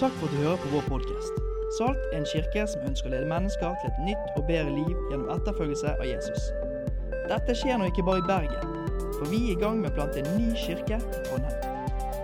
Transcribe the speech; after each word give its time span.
Takk 0.00 0.12
for 0.12 0.26
at 0.26 0.32
du 0.32 0.36
hører 0.36 0.56
på 0.56 0.68
vår 0.68 0.84
podkast. 0.88 1.32
Salt 1.78 1.98
er 2.12 2.18
en 2.18 2.26
kirke 2.32 2.62
som 2.72 2.84
ønsker 2.88 3.10
å 3.10 3.12
lede 3.12 3.26
mennesker 3.28 3.74
til 3.82 3.90
et 3.90 3.98
nytt 4.06 4.38
og 4.40 4.46
bedre 4.48 4.72
liv 4.72 4.94
gjennom 5.10 5.28
etterfølgelse 5.34 5.90
av 5.92 6.06
Jesus. 6.08 6.46
Dette 7.28 7.56
skjer 7.60 7.76
nå 7.76 7.90
ikke 7.90 8.06
bare 8.06 8.22
i 8.22 8.24
Bergen, 8.30 8.78
for 9.18 9.28
vi 9.28 9.42
er 9.42 9.50
i 9.52 9.58
gang 9.60 9.82
med 9.82 9.90
å 9.90 9.98
plante 9.98 10.22
en 10.22 10.30
ny 10.38 10.54
kirke 10.56 10.96
i 10.96 11.20
Trondheim. 11.26 11.66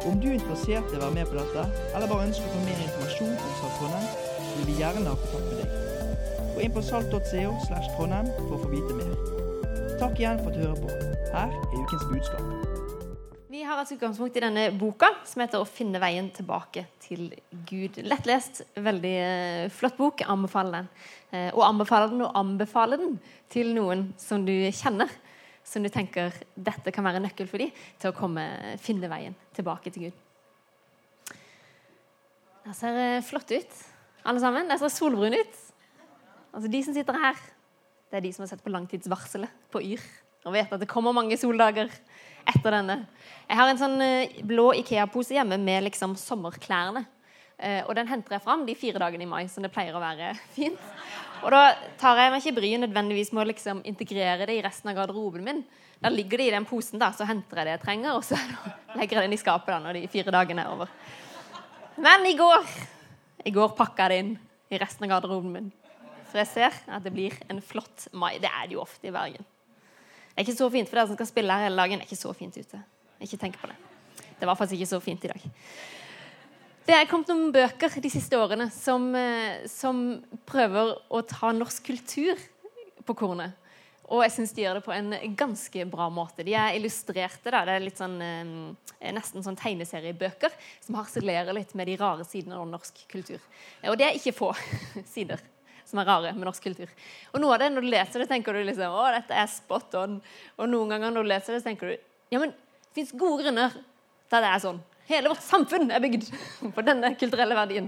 Om 0.08 0.16
du 0.22 0.30
er 0.30 0.38
interessert 0.38 0.88
i 0.88 0.96
å 0.96 1.02
være 1.02 1.18
med 1.18 1.28
på 1.28 1.36
dette, 1.36 1.64
eller 1.90 2.08
bare 2.14 2.30
ønsker 2.30 2.48
å 2.48 2.54
få 2.54 2.62
mer 2.64 2.80
informasjon 2.86 3.34
om 3.36 3.58
Salt 3.58 3.76
Trondheim, 3.82 4.06
vil 4.54 4.70
vi 4.70 4.78
gjerne 4.80 5.10
ha 5.10 5.18
kontakt 5.26 5.50
med 5.50 5.60
deg. 5.60 6.46
Gå 6.54 6.64
inn 6.64 6.76
på 6.78 6.84
salt.co 6.86 7.50
slash 7.66 7.90
Trondheim 7.98 8.32
for 8.38 8.56
å 8.56 8.62
få 8.64 8.72
vite 8.72 8.96
mer. 9.02 9.12
Takk 10.00 10.16
igjen 10.16 10.40
for 10.40 10.48
at 10.48 10.56
du 10.56 10.64
hører 10.64 10.80
på. 10.80 10.96
Her 11.36 11.52
er 11.52 11.76
ukens 11.76 12.08
budskap. 12.08 12.65
Har 13.76 13.84
et 13.84 13.90
utgangspunkt 13.92 14.36
i 14.38 14.40
denne 14.40 14.62
boka 14.72 15.10
som 15.28 15.42
heter 15.42 15.60
'Å 15.60 15.68
finne 15.68 16.00
veien 16.00 16.30
tilbake 16.32 16.86
til 16.98 17.28
Gud'. 17.52 17.98
Lettlest, 18.08 18.62
veldig 18.72 19.16
eh, 19.20 19.68
flott 19.68 19.98
bok. 19.98 20.22
Anbefaler 20.24 20.72
den. 20.72 20.88
Eh, 21.30 21.50
og 21.52 21.60
anbefaler 21.60 22.08
den 22.08 22.22
og 22.22 22.32
anbefaler 22.34 22.96
den 22.96 23.20
til 23.50 23.74
noen 23.74 24.14
som 24.16 24.46
du 24.46 24.72
kjenner. 24.72 25.12
Som 25.62 25.82
du 25.82 25.90
tenker 25.90 26.32
dette 26.56 26.90
kan 26.90 27.04
være 27.04 27.20
nøkkel 27.20 27.46
for 27.46 27.58
dem 27.58 27.70
til 28.00 28.10
å 28.10 28.16
komme, 28.16 28.48
finne 28.80 29.10
veien 29.12 29.36
tilbake 29.52 29.92
til 29.92 30.08
Gud. 30.08 30.12
Det 32.64 32.76
ser 32.80 32.96
eh, 32.96 33.20
flott 33.20 33.52
ut, 33.52 33.72
alle 34.24 34.40
sammen. 34.40 34.68
Det 34.68 34.80
ser 34.80 34.88
solbrune 34.88 35.36
ut. 35.36 35.56
Altså 36.54 36.70
De 36.72 36.82
som 36.82 36.94
sitter 36.94 37.12
her, 37.12 37.34
det 38.08 38.16
er 38.16 38.24
de 38.24 38.32
som 38.32 38.46
har 38.46 38.48
sett 38.48 38.64
på 38.64 38.72
langtidsvarselet 38.72 39.68
på 39.68 39.84
Yr 39.84 40.00
og 40.46 40.54
vet 40.54 40.72
at 40.72 40.82
det 40.82 40.88
kommer 40.90 41.16
mange 41.16 41.36
soldager 41.40 41.90
etter 42.46 42.76
denne. 42.78 43.00
Jeg 43.46 43.58
har 43.58 43.70
en 43.70 43.80
sånn 43.80 44.00
eh, 44.02 44.38
blå 44.46 44.70
Ikea-pose 44.80 45.36
hjemme 45.36 45.58
med 45.58 45.86
liksom 45.88 46.14
sommerklærne. 46.18 47.04
Eh, 47.58 47.82
og 47.86 47.94
den 47.98 48.08
henter 48.10 48.36
jeg 48.36 48.44
fram 48.44 48.64
de 48.66 48.76
fire 48.78 49.00
dagene 49.02 49.26
i 49.26 49.30
mai, 49.30 49.46
som 49.50 49.64
det 49.64 49.72
pleier 49.74 49.96
å 49.96 50.02
være 50.02 50.32
fint. 50.56 50.80
Og 51.42 51.50
da 51.52 51.74
tar 52.00 52.22
jeg 52.22 52.32
meg 52.32 52.42
ikke 52.44 52.58
bryet 52.60 52.82
nødvendigvis 52.86 53.32
med 53.34 53.44
å 53.44 53.50
liksom 53.50 53.82
integrere 53.88 54.48
det 54.48 54.58
i 54.58 54.64
resten 54.64 54.92
av 54.92 54.98
garderoben 55.00 55.44
min. 55.46 55.62
Da 56.00 56.12
ligger 56.12 56.40
det 56.40 56.50
i 56.50 56.54
den 56.54 56.66
posen, 56.68 57.00
da, 57.00 57.10
så 57.16 57.26
henter 57.28 57.60
jeg 57.60 57.68
det 57.68 57.78
jeg 57.78 57.84
trenger, 57.86 58.18
og 58.18 58.24
så 58.26 58.38
legger 58.98 59.20
jeg 59.20 59.28
den 59.28 59.36
i 59.36 59.40
skapet 59.40 59.72
da, 59.74 59.80
når 59.82 60.00
de 60.00 60.10
fire 60.12 60.34
dagene 60.34 60.66
er 60.66 60.76
over. 60.76 60.92
Men 61.96 62.28
i 62.28 62.36
går 62.36 62.62
i 63.46 63.52
går 63.54 63.76
pakka 63.78 64.06
jeg 64.06 64.10
det 64.10 64.22
inn 64.24 64.32
i 64.74 64.78
resten 64.82 65.06
av 65.06 65.12
garderoben 65.14 65.52
min. 65.54 65.68
For 66.26 66.40
jeg 66.42 66.50
ser 66.50 66.78
at 66.90 67.04
det 67.04 67.12
blir 67.14 67.36
en 67.46 67.60
flott 67.62 68.08
mai. 68.10 68.40
Det 68.42 68.50
er 68.50 68.66
det 68.66 68.74
jo 68.74 68.82
ofte 68.82 69.06
i 69.06 69.14
Bergen. 69.14 69.46
Det 70.36 70.42
er 70.42 70.50
ikke 70.50 70.58
så 70.58 70.66
fint 70.68 70.90
for 70.90 70.98
dere 70.98 71.08
som 71.08 71.16
skal 71.16 71.28
spille 71.30 71.54
her 71.56 71.64
hele 71.64 71.80
dagen. 71.80 71.96
Det 71.96 72.04
er 72.04 72.10
ikke 72.10 72.20
så 72.20 72.32
fint 72.36 72.56
ute. 72.60 72.78
Ikke 73.24 73.38
tenk 73.40 73.54
på 73.56 73.70
det. 73.70 73.76
Det 74.36 74.44
var 74.44 74.58
faktisk 74.58 74.76
ikke 74.76 74.90
så 74.90 74.98
fint 75.00 75.22
i 75.24 75.30
dag. 75.32 75.46
Det 76.84 76.92
er 76.92 77.08
kommet 77.08 77.32
noen 77.32 77.54
bøker 77.54 77.96
de 78.04 78.10
siste 78.12 78.36
årene 78.36 78.66
som, 78.70 79.08
eh, 79.16 79.64
som 79.64 80.20
prøver 80.44 80.92
å 81.08 81.22
ta 81.24 81.54
norsk 81.56 81.88
kultur 81.88 82.36
på 83.08 83.16
kornet. 83.16 83.56
Og 84.12 84.22
jeg 84.26 84.36
syns 84.36 84.52
de 84.52 84.66
gjør 84.66 84.74
det 84.78 84.84
på 84.84 84.92
en 84.92 85.10
ganske 85.34 85.88
bra 85.88 86.10
måte. 86.12 86.44
De 86.44 86.52
er 86.52 86.76
illustrerte. 86.76 87.50
da, 87.50 87.64
Det 87.64 87.72
er 87.72 87.80
litt 87.80 87.96
sånn, 87.96 88.20
eh, 88.20 89.12
nesten 89.16 89.42
sånn 89.42 89.56
tegneseriebøker 89.56 90.52
som 90.84 90.96
harselerer 90.96 91.54
litt 91.54 91.74
med 91.74 91.86
de 91.86 91.96
rare 91.96 92.24
sidene 92.24 92.60
av 92.60 92.68
norsk 92.68 93.08
kultur. 93.08 93.40
Og 93.84 93.96
det 93.96 94.04
er 94.04 94.20
ikke 94.20 94.36
få 94.36 94.54
sider 95.14 95.40
som 95.86 96.00
er 96.02 96.08
rare 96.08 96.34
med 96.34 96.48
norsk 96.48 96.66
kultur. 96.66 96.90
Og 97.32 97.40
noe 97.42 97.54
av 97.54 97.62
det, 97.62 97.70
når 97.72 97.86
du 97.86 97.92
leser 97.92 98.22
det, 98.22 98.28
tenker 98.32 98.56
du 98.56 98.64
liksom 98.66 98.98
å, 98.98 99.06
dette 99.14 99.38
er 99.38 99.48
spot 99.50 99.96
on. 100.02 100.18
Og 100.58 100.70
noen 100.70 100.94
ganger 100.94 101.14
når 101.14 101.26
du 101.26 101.30
leser 101.30 101.56
det, 101.56 101.62
tenker 101.66 101.92
du 101.92 101.96
ja, 102.34 102.40
men 102.42 102.50
det 102.50 102.98
fins 102.98 103.14
gode 103.14 103.44
grunner 103.44 103.74
til 104.26 104.42
det 104.42 104.50
er 104.50 104.62
sånn. 104.64 104.82
Hele 105.06 105.30
vårt 105.30 105.42
samfunn 105.46 105.92
er 105.94 106.02
bygd 106.02 106.24
på 106.74 106.82
denne 106.82 107.12
kulturelle 107.18 107.54
verdien. 107.54 107.86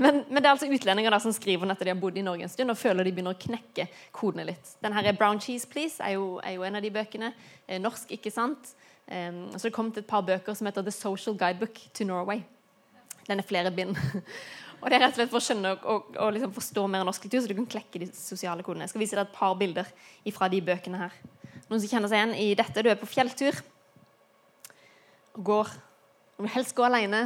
Men, 0.00 0.22
men 0.30 0.40
det 0.40 0.46
er 0.46 0.54
altså 0.54 0.70
utlendinger 0.72 1.12
da 1.12 1.18
som 1.20 1.34
skriver 1.36 1.68
at 1.74 1.82
de 1.84 1.92
har 1.92 2.00
bodd 2.00 2.16
i 2.16 2.24
Norge 2.24 2.46
en 2.46 2.52
stund 2.52 2.72
og 2.72 2.80
føler 2.80 3.04
de 3.04 3.12
begynner 3.12 3.36
å 3.36 3.42
knekke 3.42 3.84
kodene 4.16 4.46
litt. 4.48 4.72
Den 4.80 4.96
her 4.96 5.10
er 5.10 5.18
'Brown 5.18 5.42
Cheese 5.44 5.68
Please' 5.68 6.00
er 6.00 6.16
jo, 6.16 6.38
er 6.40 6.56
jo 6.56 6.64
en 6.64 6.80
av 6.80 6.84
de 6.84 6.92
bøkene. 6.94 7.34
Eh, 7.68 7.80
norsk, 7.80 8.16
ikke 8.16 8.32
sant? 8.32 8.72
Um, 9.08 9.44
så 9.56 9.68
det 9.68 9.74
kom 9.76 9.92
til 9.92 10.02
et 10.04 10.08
par 10.08 10.24
bøker 10.24 10.56
som 10.56 10.66
heter 10.68 10.82
'The 10.82 10.92
Social 10.92 11.36
Guidebook 11.36 11.76
to 11.92 12.04
Norway'. 12.04 12.42
Den 13.28 13.38
er 13.38 13.44
flere 13.44 13.70
bind. 13.70 13.96
Og 14.78 14.86
det 14.86 14.98
er 14.98 15.02
rett 15.02 15.16
og 15.16 15.18
slett 15.18 15.32
for 15.32 15.40
å 15.40 15.44
skjønne 15.44 15.72
og, 15.74 15.86
og, 15.90 16.12
og 16.22 16.30
liksom 16.36 16.52
forstå 16.54 16.84
mer 16.90 17.06
norsk 17.06 17.24
kultur, 17.24 17.40
så 17.42 17.50
du 17.50 17.56
kan 17.58 17.66
klekke 17.74 18.02
de 18.04 18.08
sosiale 18.14 18.62
kodene. 18.66 18.86
Jeg 18.86 18.92
skal 18.92 19.02
vise 19.02 19.18
deg 19.18 19.26
et 19.26 19.34
par 19.34 19.56
bilder 19.58 19.90
fra 20.36 20.48
de 20.52 20.60
bøkene 20.64 21.00
her. 21.00 21.16
Noen 21.68 21.82
som 21.82 21.90
kjenner 21.90 22.10
seg 22.10 22.20
igjen 22.20 22.36
i 22.38 22.48
dette? 22.58 22.84
Du 22.84 22.90
er 22.92 23.00
på 23.00 23.08
fjelltur 23.10 23.58
og 25.34 25.42
går. 25.50 25.72
Du 26.38 26.44
vil 26.46 26.54
helst 26.54 26.76
gå 26.78 26.86
alene, 26.86 27.24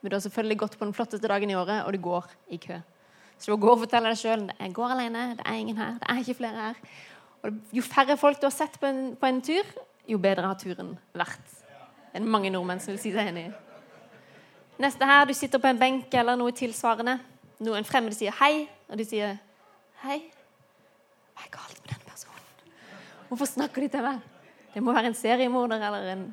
men 0.00 0.12
du 0.12 0.16
har 0.16 0.22
selvfølgelig 0.22 0.60
gått 0.62 0.78
på 0.78 0.86
den 0.86 0.94
flotteste 0.94 1.30
dagen 1.30 1.50
i 1.50 1.58
året, 1.58 1.82
og 1.82 1.92
du 1.92 2.00
går 2.02 2.30
i 2.54 2.60
kø. 2.62 2.78
Så 3.36 3.50
du 3.50 3.56
må 3.56 3.60
gå 3.66 3.74
og 3.74 3.82
fortelle 3.82 4.12
deg 4.12 4.20
sjøl 4.20 4.46
jeg 4.54 4.72
går 4.76 4.94
alene, 4.94 5.28
det 5.36 5.44
er 5.44 5.60
ingen 5.60 5.76
her, 5.80 5.98
det 6.00 6.08
er 6.08 6.22
ikke 6.22 6.38
flere 6.38 6.70
her. 6.70 6.80
Og 7.44 7.76
jo 7.76 7.84
færre 7.84 8.16
folk 8.20 8.40
du 8.40 8.46
har 8.48 8.54
sett 8.54 8.78
på 8.80 8.88
en, 8.88 9.02
på 9.18 9.28
en 9.28 9.42
tur, 9.44 9.76
jo 10.06 10.18
bedre 10.22 10.46
har 10.46 10.58
turen 10.60 10.94
vært. 11.18 11.52
Det 12.12 12.22
er 12.22 12.32
mange 12.32 12.50
nordmenn 12.54 12.80
som 12.80 12.94
vil 12.94 13.02
si 13.02 13.12
seg 13.12 13.34
enig 13.34 13.48
i. 13.50 13.54
Neste 14.76 15.06
her, 15.08 15.24
du 15.24 15.32
sitter 15.32 15.60
på 15.60 15.70
en 15.70 15.78
benk 15.80 16.12
eller 16.20 16.36
noe 16.36 16.52
tilsvarende. 16.52 17.16
Noen 17.64 17.86
fremmede 17.88 18.16
sier 18.18 18.34
hei, 18.42 18.66
og 18.90 18.98
du 19.00 19.04
sier 19.08 19.38
hei. 20.02 20.18
Hva 21.32 21.46
er 21.46 21.52
galt 21.54 21.78
med 21.80 21.94
denne 21.94 22.10
personen? 22.10 22.42
Hvorfor 23.30 23.48
snakker 23.48 23.84
de 23.84 23.88
til 23.94 24.04
meg? 24.04 24.20
Det 24.74 24.82
må 24.84 24.92
være 24.92 25.08
en 25.08 25.16
seriemorder 25.16 25.80
eller 25.80 26.10
en, 26.12 26.26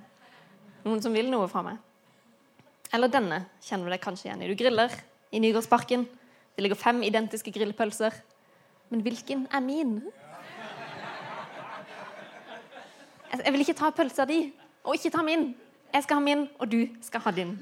noen 0.83 0.99
som 1.05 1.15
vil 1.15 1.31
noe 1.31 1.47
fra 1.47 1.63
meg. 1.63 1.79
Eller 2.93 3.07
denne 3.09 3.45
kjenner 3.63 3.87
du 3.87 3.95
deg 3.95 4.03
kanskje 4.03 4.27
igjen 4.27 4.43
i. 4.43 4.49
Du 4.51 4.59
griller 4.59 4.91
i 5.31 5.39
Nygårdsparken. 5.39 6.03
Det 6.53 6.65
ligger 6.65 6.77
fem 6.77 6.99
identiske 7.07 7.53
grillpølser. 7.55 8.19
Men 8.91 9.05
hvilken 9.07 9.47
er 9.47 9.63
min? 9.63 9.95
Jeg 13.33 13.55
vil 13.55 13.63
ikke 13.63 13.79
ta 13.79 13.89
pølsa 13.95 14.27
di, 14.29 14.43
og 14.83 14.99
ikke 14.99 15.09
ta 15.15 15.23
min. 15.25 15.53
Jeg 15.95 16.05
skal 16.05 16.19
ha 16.19 16.25
min, 16.27 16.45
og 16.59 16.69
du 16.69 16.83
skal 17.01 17.23
ha 17.23 17.31
din. 17.33 17.55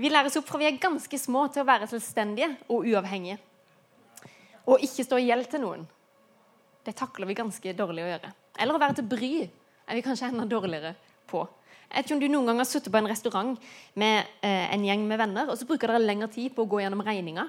Vi 0.00 0.08
læres 0.08 0.36
opp 0.40 0.46
fra 0.48 0.58
vi 0.60 0.64
er 0.64 0.80
ganske 0.80 1.18
små 1.20 1.44
til 1.52 1.60
å 1.60 1.68
være 1.68 1.88
selvstendige 1.90 2.54
og 2.72 2.86
uavhengige. 2.88 3.36
Og 4.70 4.80
ikke 4.86 5.04
stå 5.04 5.18
i 5.20 5.26
gjeld 5.28 5.48
til 5.52 5.60
noen. 5.60 5.82
Det 6.86 6.94
takler 6.96 7.28
vi 7.28 7.36
ganske 7.36 7.74
dårlig 7.76 8.06
å 8.06 8.12
gjøre. 8.14 8.30
Eller 8.60 8.76
å 8.76 8.80
være 8.80 8.96
til 8.96 9.08
bry 9.10 9.32
er 9.44 9.98
vi 9.98 10.04
kanskje 10.06 10.30
enda 10.30 10.46
dårligere 10.48 10.94
på. 11.28 11.42
Jeg 11.90 11.98
vet 11.98 12.06
ikke 12.06 12.16
om 12.16 12.22
du 12.22 12.28
noen 12.30 12.48
gang 12.48 12.62
har 12.62 12.68
sittet 12.70 12.92
på 12.94 13.00
en 13.00 13.10
restaurant 13.10 13.66
med 13.98 14.30
eh, 14.46 14.70
en 14.72 14.84
gjeng 14.86 15.04
med 15.10 15.20
venner, 15.20 15.50
og 15.50 15.58
så 15.58 15.66
bruker 15.68 15.90
dere 15.90 16.00
lengre 16.04 16.30
tid 16.32 16.54
på 16.54 16.64
å 16.64 16.70
gå 16.70 16.80
gjennom 16.80 17.02
regninga 17.04 17.48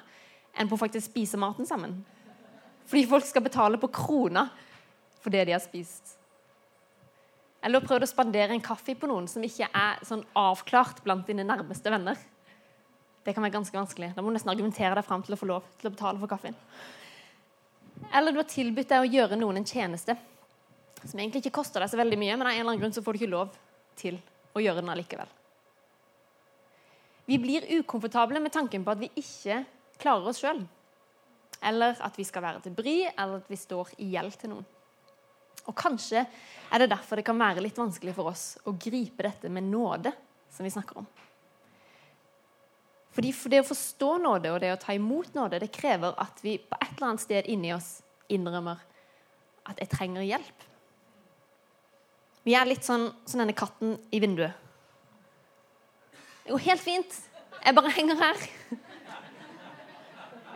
enn 0.57 0.68
på 0.68 0.75
å 0.75 0.81
faktisk 0.81 1.12
spise 1.12 1.39
maten 1.39 1.68
sammen. 1.69 2.01
Fordi 2.89 3.06
folk 3.07 3.28
skal 3.29 3.45
betale 3.45 3.79
på 3.79 3.91
krona 3.94 4.50
for 5.22 5.31
det 5.31 5.45
de 5.47 5.56
har 5.56 5.63
spist. 5.63 6.18
Eller 7.62 7.85
prøvd 7.85 8.03
å 8.03 8.09
spandere 8.09 8.57
en 8.57 8.66
kaffe 8.66 8.97
på 8.97 9.07
noen 9.07 9.29
som 9.29 9.45
ikke 9.45 9.69
er 9.69 10.01
sånn 10.03 10.25
avklart 10.35 11.03
blant 11.06 11.29
dine 11.29 11.45
nærmeste 11.45 11.94
venner. 11.94 12.18
Det 13.26 13.36
kan 13.36 13.46
være 13.46 13.54
ganske 13.54 13.78
vanskelig. 13.78 14.12
Da 14.16 14.24
må 14.24 14.32
du 14.32 14.38
nesten 14.38 14.52
argumentere 14.54 14.96
deg 14.98 15.06
fram 15.06 15.24
til 15.26 15.36
å 15.36 15.40
få 15.40 15.50
lov 15.50 15.68
til 15.82 15.92
å 15.92 15.94
betale 15.94 16.22
for 16.22 16.32
kaffen. 16.32 16.58
Eller 18.09 18.34
du 18.34 18.42
har 18.42 18.50
tilbudt 18.50 18.90
deg 18.90 19.04
å 19.04 19.12
gjøre 19.12 19.38
noen 19.38 19.62
en 19.62 19.68
tjeneste 19.68 20.18
som 21.02 21.20
egentlig 21.20 21.44
ikke 21.44 21.58
koster 21.62 21.81
deg 21.81 21.92
så 21.92 22.00
veldig 22.00 22.18
mye, 22.22 22.36
men 22.38 22.48
av 22.48 22.54
en 22.54 22.60
eller 22.60 22.74
annen 22.74 22.81
grunn 22.81 22.94
så 22.94 23.04
får 23.06 23.16
du 23.16 23.22
ikke 23.22 23.34
lov 23.34 23.56
til 23.98 24.18
å 24.54 24.62
gjøre 24.62 24.81
den 24.81 24.92
allikevel. 24.94 25.30
Vi 27.30 27.38
blir 27.42 27.66
ukomfortable 27.80 28.42
med 28.44 28.54
tanken 28.54 28.86
på 28.86 28.94
at 28.94 29.02
vi 29.02 29.10
ikke 29.22 29.62
klarer 30.02 30.30
oss 30.30 30.42
sjøl. 30.42 30.62
Eller 31.62 31.98
at 32.02 32.18
vi 32.18 32.26
skal 32.26 32.44
være 32.44 32.64
til 32.66 32.76
bry, 32.76 32.96
eller 33.12 33.42
at 33.42 33.50
vi 33.50 33.60
står 33.60 33.94
i 34.02 34.12
gjeld 34.16 34.38
til 34.42 34.56
noen. 34.56 34.68
Og 35.70 35.76
Kanskje 35.78 36.24
er 36.26 36.81
det 36.81 36.90
derfor 36.90 37.20
det 37.20 37.26
kan 37.28 37.38
være 37.38 37.62
litt 37.62 37.78
vanskelig 37.78 38.16
for 38.18 38.31
oss 38.31 38.46
å 38.66 38.74
gripe 38.74 39.28
dette 39.28 39.50
med 39.54 39.70
nåde, 39.70 40.14
som 40.52 40.66
vi 40.66 40.74
snakker 40.74 41.04
om. 41.04 41.10
Fordi 43.12 43.31
for 43.36 43.52
Det 43.52 43.60
å 43.60 43.68
forstå 43.68 44.12
nåde 44.24 44.52
og 44.54 44.62
det 44.63 44.72
å 44.72 44.80
ta 44.80 44.96
imot 44.96 45.34
nåde 45.36 45.60
det 45.60 45.72
krever 45.75 46.16
at 46.18 46.40
vi 46.44 46.58
på 46.58 46.78
et 46.80 46.94
eller 46.96 47.08
annet 47.10 47.24
sted 47.24 47.50
inni 47.52 47.74
oss 47.75 48.00
innrømmer 48.31 48.80
at 49.68 49.80
jeg 49.84 49.92
trenger 49.92 50.24
hjelp. 50.24 50.68
Vi 52.48 52.56
er 52.58 52.66
litt 52.66 52.88
sånn 52.88 53.10
som 53.28 53.42
denne 53.44 53.54
katten 53.54 53.98
i 54.10 54.22
vinduet. 54.24 54.56
Det 56.42 56.56
går 56.56 56.63
helt 56.72 56.81
fint. 56.81 57.18
Jeg 57.62 57.75
bare 57.78 57.92
henger 57.94 58.18
her. 58.18 58.48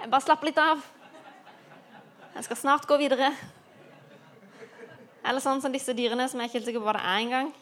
Jeg 0.01 0.09
bare 0.09 0.25
slapper 0.25 0.49
litt 0.49 0.61
av. 0.61 0.81
Jeg 2.35 2.47
skal 2.47 2.57
snart 2.57 2.87
gå 2.89 2.97
videre. 2.97 3.29
Eller 5.25 5.43
sånn 5.43 5.61
som 5.61 5.73
disse 5.73 5.93
dyrene 5.97 6.25
som 6.29 6.41
jeg 6.41 6.47
er 6.47 6.49
ikke 6.49 6.59
helt 6.59 6.71
sikker 6.71 6.81
på 6.81 6.87
hva 6.89 6.97
det 6.97 7.05
er 7.05 7.21
engang. 7.21 7.53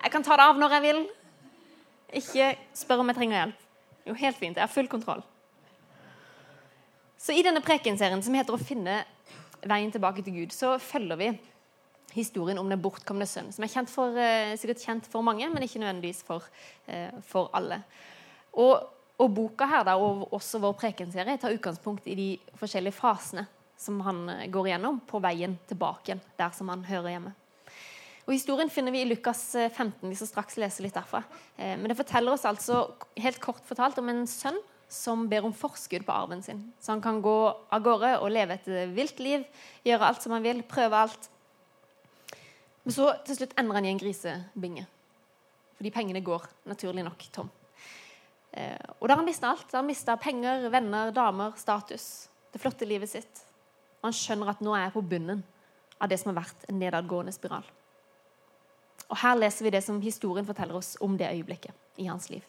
Jeg 0.00 0.12
kan 0.12 0.24
ta 0.24 0.36
det 0.36 0.46
av 0.50 0.60
når 0.60 0.76
jeg 0.76 0.84
vil. 0.86 1.00
Ikke 2.12 2.54
spør 2.74 3.02
om 3.02 3.12
jeg 3.12 3.20
trenger 3.20 3.38
hjelp. 3.38 3.66
Jo, 4.08 4.16
helt 4.18 4.38
fint. 4.38 4.56
Jeg 4.56 4.64
har 4.64 4.72
full 4.72 4.88
kontroll. 4.90 5.22
Så 7.20 7.36
I 7.36 7.44
denne 7.44 7.60
prekenserien 7.60 8.22
som 8.22 8.34
heter 8.34 8.54
'Å 8.54 8.64
finne 8.64 9.04
veien 9.62 9.92
tilbake 9.92 10.24
til 10.24 10.32
Gud', 10.32 10.52
så 10.52 10.78
følger 10.80 11.16
vi 11.16 11.38
historien 12.12 12.58
om 12.58 12.68
den 12.68 12.80
bortkomne 12.82 13.26
sønnen, 13.26 13.52
som 13.52 13.64
er 13.64 13.68
kjent 13.68 13.90
for, 13.90 14.16
eh, 14.16 14.56
sikkert 14.56 14.84
kjent 14.84 15.06
for 15.06 15.22
mange, 15.22 15.48
men 15.52 15.62
ikke 15.62 15.78
nødvendigvis 15.78 16.22
for, 16.22 16.42
eh, 16.88 17.10
for 17.22 17.50
alle. 17.54 17.84
Og, 18.54 18.88
og 19.18 19.34
boka 19.34 19.66
her, 19.66 19.84
da, 19.84 19.96
og 19.96 20.32
også 20.32 20.58
vår 20.58 20.72
prekenserie, 20.74 21.38
tar 21.38 21.52
utgangspunkt 21.52 22.06
i 22.06 22.14
de 22.14 22.38
forskjellige 22.56 22.94
fasene 22.94 23.46
som 23.76 24.00
han 24.00 24.28
eh, 24.28 24.48
går 24.48 24.66
igjennom 24.66 25.00
på 25.06 25.20
veien 25.20 25.58
tilbake 25.68 26.08
igjen, 26.08 26.20
der 26.38 26.50
som 26.50 26.68
han 26.68 26.84
hører 26.84 27.10
hjemme. 27.10 27.34
Og 28.30 28.36
Historien 28.36 28.70
finner 28.70 28.94
vi 28.94 29.00
i 29.02 29.06
Lukas 29.10 29.40
15. 29.58 29.88
Eh, 29.90 30.10
vi 30.12 30.14
skal 30.14 30.28
straks 30.30 30.58
lese 30.62 30.84
litt 30.84 30.94
derfra. 30.94 31.18
Eh, 31.56 31.72
men 31.74 31.90
det 31.90 31.96
forteller 31.98 32.30
oss 32.30 32.44
altså 32.46 32.84
helt 33.18 33.40
kort 33.42 33.64
fortalt 33.66 33.96
om 33.98 34.06
en 34.12 34.20
sønn 34.30 34.60
som 34.86 35.24
ber 35.26 35.48
om 35.48 35.54
forskudd 35.54 36.04
på 36.06 36.14
arven 36.14 36.38
sin. 36.46 36.60
Så 36.78 36.92
han 36.92 37.02
kan 37.02 37.18
gå 37.24 37.34
av 37.50 37.82
gårde 37.82 38.12
og 38.20 38.30
leve 38.30 38.54
et 38.54 38.68
vilt 38.94 39.18
liv, 39.18 39.42
gjøre 39.82 40.06
alt 40.06 40.22
som 40.22 40.36
han 40.36 40.46
vil, 40.46 40.60
prøve 40.62 41.00
alt. 41.00 41.26
Men 42.84 42.94
så 42.94 43.08
til 43.26 43.40
slutt 43.40 43.56
ender 43.58 43.80
han 43.80 43.88
i 43.88 43.90
en 43.96 43.98
grisebinge. 43.98 44.86
Fordi 45.80 45.94
pengene 45.98 46.22
går 46.22 46.46
naturlig 46.70 47.02
nok 47.08 47.26
tom. 47.34 47.50
Eh, 48.54 48.78
og 49.00 49.08
da 49.08 49.16
har 49.16 49.24
han 49.24 49.30
mista 49.32 49.50
alt. 49.50 49.66
Da 49.66 49.80
har 49.80 49.82
han 49.82 49.90
mista 49.90 50.14
penger, 50.22 50.68
venner, 50.70 51.10
damer, 51.18 51.58
status. 51.58 52.06
Det 52.54 52.62
flotte 52.62 52.86
livet 52.86 53.10
sitt. 53.10 53.42
Og 53.98 54.12
han 54.12 54.18
skjønner 54.22 54.54
at 54.54 54.62
nå 54.62 54.78
er 54.78 54.86
jeg 54.86 54.96
på 55.00 55.06
bunnen 55.16 55.42
av 55.98 56.14
det 56.14 56.22
som 56.22 56.30
har 56.30 56.44
vært 56.44 56.70
en 56.70 56.78
nedadgående 56.78 57.34
spiral. 57.34 57.66
Og 59.10 59.18
Her 59.18 59.36
leser 59.38 59.66
vi 59.66 59.74
det 59.74 59.82
som 59.84 60.00
historien 60.00 60.46
forteller 60.46 60.78
oss 60.78 60.96
om 61.02 61.16
det 61.18 61.30
øyeblikket 61.30 61.74
i 61.98 62.06
hans 62.06 62.30
liv. 62.30 62.44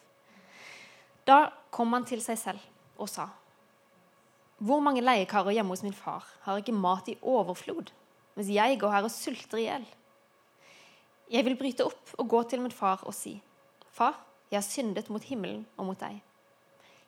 Da 1.26 1.50
kom 1.70 1.92
han 1.94 2.06
til 2.06 2.22
seg 2.22 2.38
selv 2.38 2.62
og 2.98 3.10
sa 3.10 3.28
Hvor 4.62 4.82
mange 4.82 5.02
leiekarer 5.02 5.54
hjemme 5.56 5.74
hos 5.74 5.82
min 5.82 5.96
far 5.96 6.26
har 6.42 6.58
ikke 6.58 6.74
mat 6.74 7.08
i 7.08 7.18
overflod, 7.22 7.90
mens 8.34 8.48
jeg 8.48 8.78
går 8.78 8.94
her 8.94 9.06
og 9.06 9.10
sulter 9.10 9.58
i 9.58 9.66
hjel? 9.66 9.86
Jeg 11.32 11.44
vil 11.44 11.56
bryte 11.56 11.86
opp 11.86 12.14
og 12.18 12.28
gå 12.28 12.42
til 12.44 12.60
min 12.60 12.74
far 12.74 13.02
og 13.08 13.14
si, 13.14 13.40
Far, 13.92 14.14
jeg 14.50 14.58
har 14.58 14.66
syndet 14.66 15.10
mot 15.10 15.24
himmelen 15.24 15.66
og 15.76 15.86
mot 15.90 16.00
deg. 16.00 16.20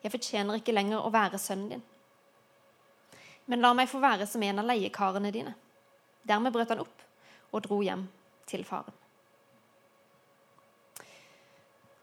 Jeg 0.03 0.13
fortjener 0.13 0.59
ikke 0.59 0.75
lenger 0.75 1.01
å 1.01 1.13
være 1.13 1.41
sønnen 1.41 1.77
din. 1.77 1.85
Men 3.47 3.61
la 3.65 3.73
meg 3.77 3.89
få 3.89 4.01
være 4.01 4.27
som 4.29 4.43
en 4.43 4.61
av 4.61 4.69
leiekarene 4.69 5.33
dine. 5.33 5.55
Dermed 6.25 6.53
brøt 6.53 6.73
han 6.73 6.83
opp 6.85 7.05
og 7.53 7.65
dro 7.65 7.81
hjem 7.85 8.07
til 8.49 8.65
faren. 8.69 9.04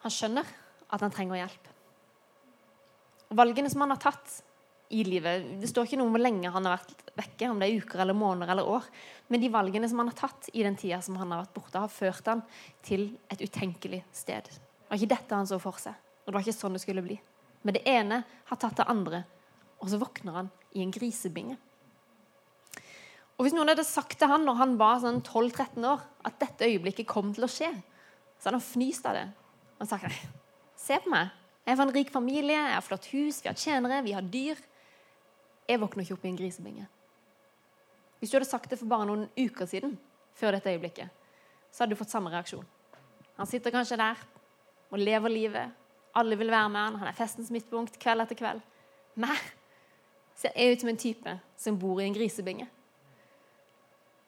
Han 0.03 0.13
skjønner 0.13 0.47
at 0.91 1.03
han 1.03 1.13
trenger 1.13 1.39
hjelp. 1.39 1.69
Valgene 3.37 3.69
som 3.71 3.83
han 3.85 3.93
har 3.93 4.01
tatt 4.01 4.41
i 4.91 5.05
livet 5.07 5.45
Det 5.61 5.69
står 5.71 5.87
ikke 5.87 5.97
noe 6.01 6.09
om 6.09 6.15
hvor 6.17 6.23
lenge 6.23 6.49
han 6.51 6.65
har 6.67 6.81
vært 6.81 7.13
vekke, 7.15 7.47
om 7.47 7.61
det 7.61 7.69
er 7.69 7.79
uker 7.79 8.01
eller 8.03 8.17
måneder 8.17 8.51
eller 8.51 8.67
år. 8.67 8.87
Men 9.31 9.43
de 9.43 9.51
valgene 9.53 9.87
som 9.87 10.01
han 10.01 10.11
har 10.11 10.17
tatt 10.19 10.49
i 10.51 10.65
den 10.65 10.75
tida 10.79 10.99
som 11.03 11.15
han 11.19 11.31
har 11.31 11.45
vært 11.45 11.55
borte, 11.55 11.79
har 11.79 11.91
ført 11.91 12.27
han 12.27 12.43
til 12.83 13.07
et 13.31 13.39
utenkelig 13.39 14.01
sted. 14.15 14.49
Det 14.51 14.89
var 14.91 14.99
ikke 14.99 15.13
dette 15.13 15.37
han 15.39 15.47
så 15.47 15.59
for 15.63 15.79
seg. 15.79 15.95
Og 15.95 16.31
det 16.31 16.35
var 16.35 16.43
ikke 16.43 16.57
sånn 16.57 16.75
det 16.75 16.83
skulle 16.83 17.05
bli. 17.05 17.17
Men 17.63 17.77
det 17.77 17.85
ene 17.87 18.23
har 18.49 18.59
tatt 18.59 18.81
det 18.81 18.89
andre, 18.91 19.23
og 19.79 19.91
så 19.91 19.99
våkner 20.01 20.41
han 20.41 20.49
i 20.75 20.83
en 20.83 20.91
grisebinge. 20.93 21.55
Og 23.37 23.45
Hvis 23.45 23.55
noen 23.57 23.71
hadde 23.71 23.85
sagt 23.87 24.19
til 24.21 24.29
han 24.29 24.43
når 24.45 24.59
han 24.59 24.73
var 24.77 24.99
sånn 25.01 25.23
12-13 25.23 25.85
år, 25.87 26.03
at 26.27 26.35
dette 26.41 26.67
øyeblikket 26.67 27.09
kom 27.09 27.31
til 27.33 27.47
å 27.47 27.49
skje, 27.49 27.71
så 28.37 28.49
hadde 28.49 28.59
han 28.59 28.67
fnyst 28.67 29.07
av 29.09 29.17
det. 29.17 29.23
Han 29.81 29.89
sa 29.89 29.97
nei, 29.97 30.13
se 30.77 30.99
på 31.01 31.09
meg. 31.09 31.31
Jeg 31.65 31.73
er 31.73 31.77
fra 31.79 31.85
en 31.87 31.93
rik 31.95 32.11
familie, 32.13 32.53
jeg 32.53 32.73
har 32.75 32.83
flott 32.85 33.07
hus, 33.15 33.39
vi 33.41 33.49
har 33.49 33.57
tjenere, 33.57 34.03
vi 34.05 34.13
har 34.13 34.25
dyr. 34.25 34.59
Jeg 35.65 35.81
våkner 35.81 36.05
ikke 36.05 36.13
opp 36.19 36.27
i 36.27 36.29
en 36.29 36.37
grisebinge. 36.37 36.85
Hvis 38.19 38.29
du 38.29 38.37
hadde 38.37 38.49
sagt 38.49 38.69
det 38.69 38.77
for 38.77 38.91
bare 38.91 39.07
noen 39.09 39.23
uker 39.39 39.65
siden, 39.69 39.95
før 40.37 40.53
dette 40.53 40.69
øyeblikket, 40.69 41.09
så 41.73 41.81
hadde 41.81 41.95
du 41.95 41.97
fått 41.97 42.13
samme 42.13 42.29
reaksjon. 42.29 42.67
Han 43.39 43.49
sitter 43.49 43.73
kanskje 43.73 43.97
der 43.97 44.21
og 44.91 45.01
lever 45.01 45.33
livet. 45.33 45.73
Alle 46.13 46.37
vil 46.37 46.53
være 46.53 46.69
med 46.69 46.81
han. 46.83 47.01
Han 47.01 47.09
er 47.09 47.17
festens 47.17 47.49
midtpunkt 47.49 47.97
kveld 48.01 48.21
etter 48.21 48.37
kveld. 48.37 48.61
Meg 49.17 49.41
ser 50.37 50.53
jeg 50.53 50.75
ut 50.75 50.85
som 50.85 50.93
en 50.93 51.03
type 51.07 51.37
som 51.57 51.81
bor 51.81 52.03
i 52.03 52.05
en 52.05 52.21
grisebinge. 52.21 52.69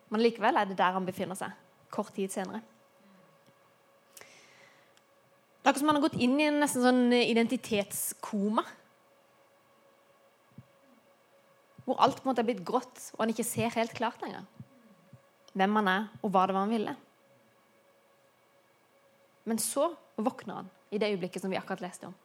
Men 0.10 0.26
likevel 0.26 0.58
er 0.58 0.70
det 0.70 0.82
der 0.82 0.98
han 0.98 1.06
befinner 1.06 1.38
seg, 1.38 1.54
kort 1.94 2.14
tid 2.18 2.34
senere. 2.34 2.66
Det 5.64 5.70
er 5.70 5.72
akkurat 5.72 5.80
som 5.80 5.92
han 5.94 5.96
har 5.96 6.04
gått 6.04 6.20
inn 6.20 6.34
i 6.42 6.48
en 6.50 6.58
nesten 6.60 6.84
sånn 6.84 7.14
identitetskoma. 7.16 8.66
Hvor 11.86 12.02
alt 12.04 12.20
på 12.20 12.28
en 12.28 12.32
måte 12.34 12.44
er 12.44 12.50
blitt 12.50 12.66
grått, 12.68 13.00
og 13.16 13.24
han 13.24 13.32
ikke 13.32 13.48
ser 13.48 13.72
helt 13.78 13.96
klart 13.96 14.20
lenger 14.24 14.44
hvem 15.54 15.76
han 15.78 15.88
er, 15.88 16.06
og 16.20 16.32
hva 16.34 16.48
det 16.50 16.56
var 16.56 16.66
han 16.66 16.74
ville. 16.74 16.94
Men 19.46 19.60
så 19.62 19.92
våkner 20.18 20.60
han 20.60 20.72
i 20.90 21.00
det 21.00 21.12
øyeblikket 21.14 21.44
som 21.44 21.52
vi 21.54 21.60
akkurat 21.60 21.84
leste 21.86 22.10
om. 22.10 22.16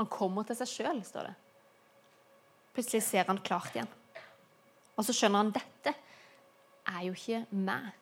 Han 0.00 0.08
kommer 0.12 0.44
til 0.44 0.58
seg 0.58 0.72
sjøl, 0.72 0.98
står 1.06 1.30
det. 1.30 1.36
Plutselig 2.76 3.06
ser 3.06 3.30
han 3.30 3.40
klart 3.40 3.72
igjen. 3.72 3.88
Og 4.96 5.06
så 5.06 5.14
skjønner 5.16 5.44
han 5.44 5.54
dette 5.54 5.94
er 6.90 7.06
jo 7.06 7.14
ikke 7.16 7.44
meg. 7.54 7.94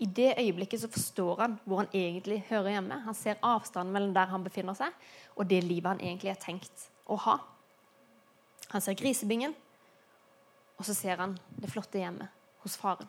I 0.00 0.06
det 0.06 0.34
øyeblikket 0.38 0.80
så 0.80 0.88
forstår 0.88 1.40
han 1.42 1.56
hvor 1.64 1.82
han 1.82 1.90
egentlig 1.92 2.40
hører 2.48 2.70
hjemme. 2.76 3.00
Han 3.04 3.16
ser 3.16 3.40
avstanden 3.44 3.92
mellom 3.92 4.14
der 4.16 4.30
han 4.32 4.44
befinner 4.44 4.76
seg, 4.78 4.94
og 5.36 5.48
det 5.50 5.60
livet 5.64 5.92
han 5.92 6.00
egentlig 6.00 6.32
er 6.32 6.40
tenkt 6.40 6.86
å 7.10 7.18
ha. 7.26 7.36
Han 8.70 8.84
ser 8.84 8.96
grisebingen, 8.96 9.52
og 10.78 10.86
så 10.88 10.94
ser 10.96 11.20
han 11.20 11.34
det 11.60 11.68
flotte 11.68 12.00
hjemmet 12.00 12.32
hos 12.64 12.78
faren. 12.80 13.08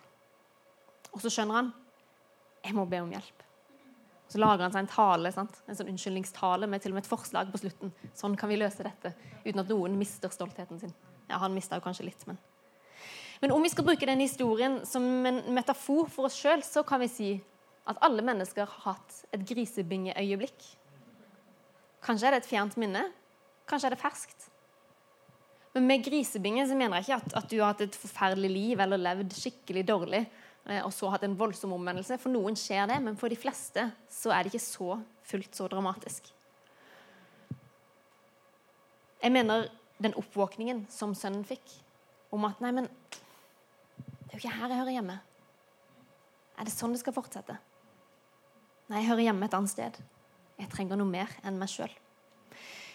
Og 1.11 1.21
så 1.23 1.31
skjønner 1.31 1.61
han 1.61 1.71
jeg 2.61 2.75
må 2.77 2.85
be 2.85 2.99
om 3.01 3.11
hjelp. 3.13 3.47
Så 4.31 4.39
lager 4.39 4.63
han 4.63 4.71
seg 4.71 4.85
en 4.85 4.91
tale, 4.91 5.31
sant? 5.35 5.57
en 5.67 5.75
sånn 5.75 5.89
unnskyldningstale 5.91 6.67
med 6.69 6.83
til 6.83 6.93
og 6.93 6.99
med 6.99 7.05
et 7.05 7.11
forslag 7.11 7.49
på 7.51 7.59
slutten. 7.59 7.91
Sånn 8.15 8.37
kan 8.39 8.51
vi 8.51 8.59
løse 8.59 8.85
dette 8.85 9.11
uten 9.43 9.63
at 9.63 9.71
noen 9.71 9.97
mister 9.99 10.31
stoltheten 10.31 10.79
sin. 10.79 10.93
Ja, 11.27 11.39
Han 11.41 11.55
mista 11.55 11.79
jo 11.79 11.83
kanskje 11.83 12.05
litt, 12.07 12.23
men 12.27 12.39
Men 13.41 13.53
om 13.55 13.63
vi 13.63 13.71
skal 13.73 13.85
bruke 13.87 14.05
den 14.05 14.21
historien 14.21 14.81
som 14.85 15.05
en 15.25 15.41
metafor 15.55 16.09
for 16.13 16.29
oss 16.29 16.37
sjøl, 16.37 16.61
så 16.65 16.83
kan 16.87 17.01
vi 17.01 17.09
si 17.09 17.31
at 17.89 17.97
alle 18.05 18.23
mennesker 18.25 18.67
har 18.69 18.93
hatt 18.93 19.23
et 19.33 19.43
grisebingeøyeblikk. 19.49 20.67
Kanskje 22.05 22.29
er 22.29 22.35
det 22.35 22.43
et 22.43 22.51
fjernt 22.51 22.77
minne. 22.81 23.07
Kanskje 23.69 23.89
er 23.89 23.95
det 23.95 24.01
ferskt. 24.01 24.47
Men 25.73 25.87
med 25.87 26.05
grisebinge 26.05 26.67
så 26.67 26.77
mener 26.77 26.99
jeg 26.99 27.09
ikke 27.09 27.19
at, 27.21 27.35
at 27.41 27.49
du 27.49 27.57
har 27.57 27.73
hatt 27.73 27.83
et 27.87 27.97
forferdelig 27.97 28.51
liv 28.51 28.81
eller 28.83 29.01
levd 29.01 29.33
skikkelig 29.37 29.85
dårlig 29.89 30.25
Eh, 30.69 30.81
og 30.85 30.91
så 30.93 31.09
hatt 31.09 31.25
en 31.25 31.37
voldsom 31.37 31.73
omvendelse. 31.75 32.19
For 32.21 32.33
noen 32.33 32.57
skjer 32.59 32.87
det, 32.91 32.99
men 33.03 33.17
for 33.19 33.31
de 33.31 33.39
fleste 33.39 33.87
så 34.11 34.33
er 34.33 34.43
det 34.43 34.53
ikke 34.53 34.65
så 34.67 34.99
fullt 35.31 35.57
så 35.57 35.69
dramatisk. 35.71 36.29
Jeg 39.21 39.33
mener 39.33 39.69
den 40.01 40.17
oppvåkningen 40.17 40.85
som 40.89 41.13
sønnen 41.17 41.45
fikk, 41.45 41.65
om 42.33 42.45
at 42.47 42.61
nei, 42.63 42.71
men 42.73 42.87
det 44.31 44.37
er 44.37 44.39
jo 44.39 44.45
ikke 44.45 44.59
her 44.61 44.71
jeg 44.71 44.79
hører 44.79 44.95
hjemme. 44.95 45.17
Er 46.55 46.67
det 46.67 46.71
sånn 46.71 46.93
det 46.95 47.01
skal 47.01 47.15
fortsette? 47.15 47.57
Nei, 48.87 49.01
jeg 49.01 49.09
hører 49.09 49.25
hjemme 49.25 49.47
et 49.49 49.57
annet 49.57 49.71
sted. 49.73 49.97
Jeg 50.55 50.71
trenger 50.71 50.99
noe 50.99 51.09
mer 51.09 51.33
enn 51.43 51.59
meg 51.59 51.67
sjøl. 51.67 51.91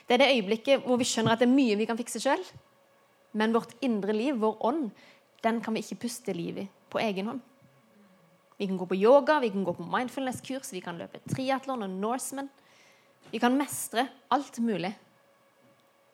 Det 0.07 0.17
er 0.17 0.23
det 0.23 0.31
øyeblikket 0.33 0.87
hvor 0.87 0.97
vi 0.97 1.09
skjønner 1.09 1.35
at 1.35 1.43
det 1.43 1.49
er 1.51 1.53
mye 1.53 1.77
vi 1.77 1.89
kan 1.89 1.99
fikse 1.99 2.23
sjøl, 2.25 2.41
men 3.37 3.53
vårt 3.53 3.75
indre 3.85 4.15
liv, 4.17 4.39
vår 4.41 4.57
ånd, 4.65 4.89
den 5.45 5.61
kan 5.61 5.77
vi 5.77 5.85
ikke 5.85 6.07
puste 6.07 6.33
liv 6.33 6.63
i 6.63 6.67
på 6.89 7.03
egen 7.05 7.29
hånd. 7.29 7.45
Vi 8.57 8.71
kan 8.71 8.81
gå 8.81 8.89
på 8.89 8.97
yoga, 8.97 9.37
vi 9.45 9.53
kan 9.53 9.67
gå 9.67 9.77
på 9.77 9.85
mindfulness-kurs, 9.93 10.73
vi 10.73 10.81
kan 10.81 10.97
løpe 10.97 11.21
triatlon 11.29 11.85
og 11.85 11.93
Norseman. 12.01 12.49
Vi 13.29 13.43
kan 13.43 13.57
mestre 13.59 14.07
alt 14.33 14.57
mulig 14.65 14.95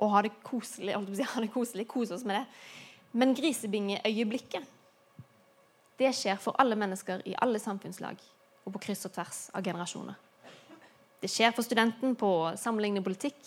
og 0.03 0.11
ha 0.17 0.23
det 0.27 0.33
koselig, 0.43 0.97
si, 1.15 1.23
ha 1.23 1.43
det 1.45 1.53
koselig 1.55 1.87
kose 1.87 2.17
oss 2.17 2.25
med 2.27 2.41
det. 2.41 2.47
Men 3.15 3.37
grisebingeøyeblikket, 3.39 4.67
det 5.99 6.13
skjer 6.17 6.39
for 6.41 6.57
alle 6.61 6.77
mennesker 6.79 7.23
i 7.29 7.35
alle 7.43 7.61
samfunnslag 7.63 8.21
og 8.65 8.75
på 8.75 8.83
kryss 8.87 9.07
og 9.09 9.15
tvers 9.15 9.41
av 9.57 9.65
generasjoner. 9.65 10.17
Det 11.23 11.31
skjer 11.31 11.53
for 11.55 11.67
studenten 11.67 12.17
på 12.19 12.31
sammenlignende 12.59 13.05
politikk. 13.07 13.39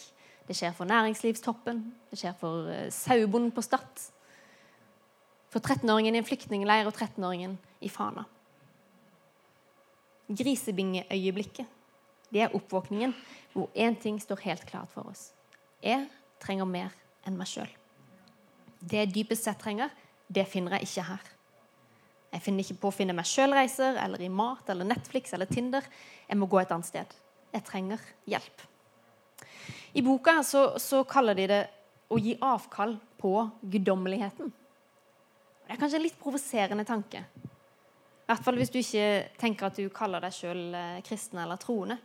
Det 0.47 0.55
skjer 0.55 0.75
for 0.77 0.87
næringslivstoppen. 0.87 1.81
Det 2.11 2.19
skjer 2.21 2.35
for 2.39 2.69
eh, 2.71 2.91
sauebonden 2.93 3.51
på 3.51 3.63
Stad. 3.65 4.05
For 5.51 5.59
13-åringen 5.59 6.15
i 6.15 6.21
en 6.21 6.27
flyktningleir 6.27 6.87
og 6.87 6.95
13-åringen 6.95 7.57
i 7.83 7.91
Fana. 7.91 8.25
Grisebingeøyeblikket. 10.31 11.67
Det 12.31 12.41
er 12.43 12.55
oppvåkningen 12.55 13.13
hvor 13.53 13.69
én 13.75 13.95
ting 14.01 14.17
står 14.21 14.41
helt 14.43 14.65
klart 14.67 14.91
for 14.91 15.11
oss. 15.11 15.29
Jeg 15.83 16.07
trenger 16.43 16.67
mer 16.67 16.95
enn 17.27 17.37
meg 17.37 17.49
sjøl. 17.49 17.69
Det 18.79 19.01
jeg 19.01 19.13
dypest 19.15 19.47
sett 19.47 19.61
trenger, 19.61 19.91
det 20.27 20.47
finner 20.49 20.77
jeg 20.77 20.89
ikke 20.89 21.09
her. 21.11 21.34
Jeg 22.35 22.43
finner 22.43 22.65
ikke 22.65 22.81
på 22.81 22.89
å 22.91 22.95
finne 22.95 23.15
meg 23.15 23.27
sjøl-reiser 23.29 23.95
eller 24.01 24.19
i 24.25 24.27
mat 24.27 24.67
eller 24.73 24.87
Netflix 24.87 25.31
eller 25.33 25.47
Tinder. 25.47 25.85
Jeg 26.27 26.35
må 26.35 26.49
gå 26.51 26.59
et 26.59 26.71
annet 26.75 26.89
sted. 26.89 27.13
Jeg 27.55 27.63
trenger 27.63 28.01
hjelp. 28.27 28.65
I 29.95 30.03
boka 30.03 30.41
så, 30.43 30.65
så 30.83 31.05
kaller 31.07 31.37
de 31.39 31.47
det 31.47 31.61
å 32.11 32.19
gi 32.19 32.35
avkall 32.43 32.97
på 33.21 33.31
guddommeligheten. 33.63 34.51
Det 35.65 35.73
er 35.73 35.79
kanskje 35.79 36.01
en 36.01 36.03
litt 36.03 36.19
provoserende 36.19 36.83
tanke. 36.85 37.23
I 37.23 38.27
hvert 38.27 38.43
fall 38.43 38.59
hvis 38.59 38.73
du 38.73 38.81
ikke 38.81 39.07
tenker 39.39 39.69
at 39.69 39.79
du 39.79 39.87
kaller 39.93 40.25
deg 40.25 40.35
sjøl 40.35 40.65
eh, 40.75 41.01
kristen 41.07 41.39
eller 41.39 41.61
troende. 41.61 41.97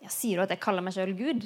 Ja, 0.00 0.08
sier 0.08 0.38
du 0.38 0.46
at 0.46 0.54
jeg 0.54 0.62
kaller 0.64 0.86
meg 0.86 0.96
sjøl 0.96 1.12
Gud? 1.18 1.44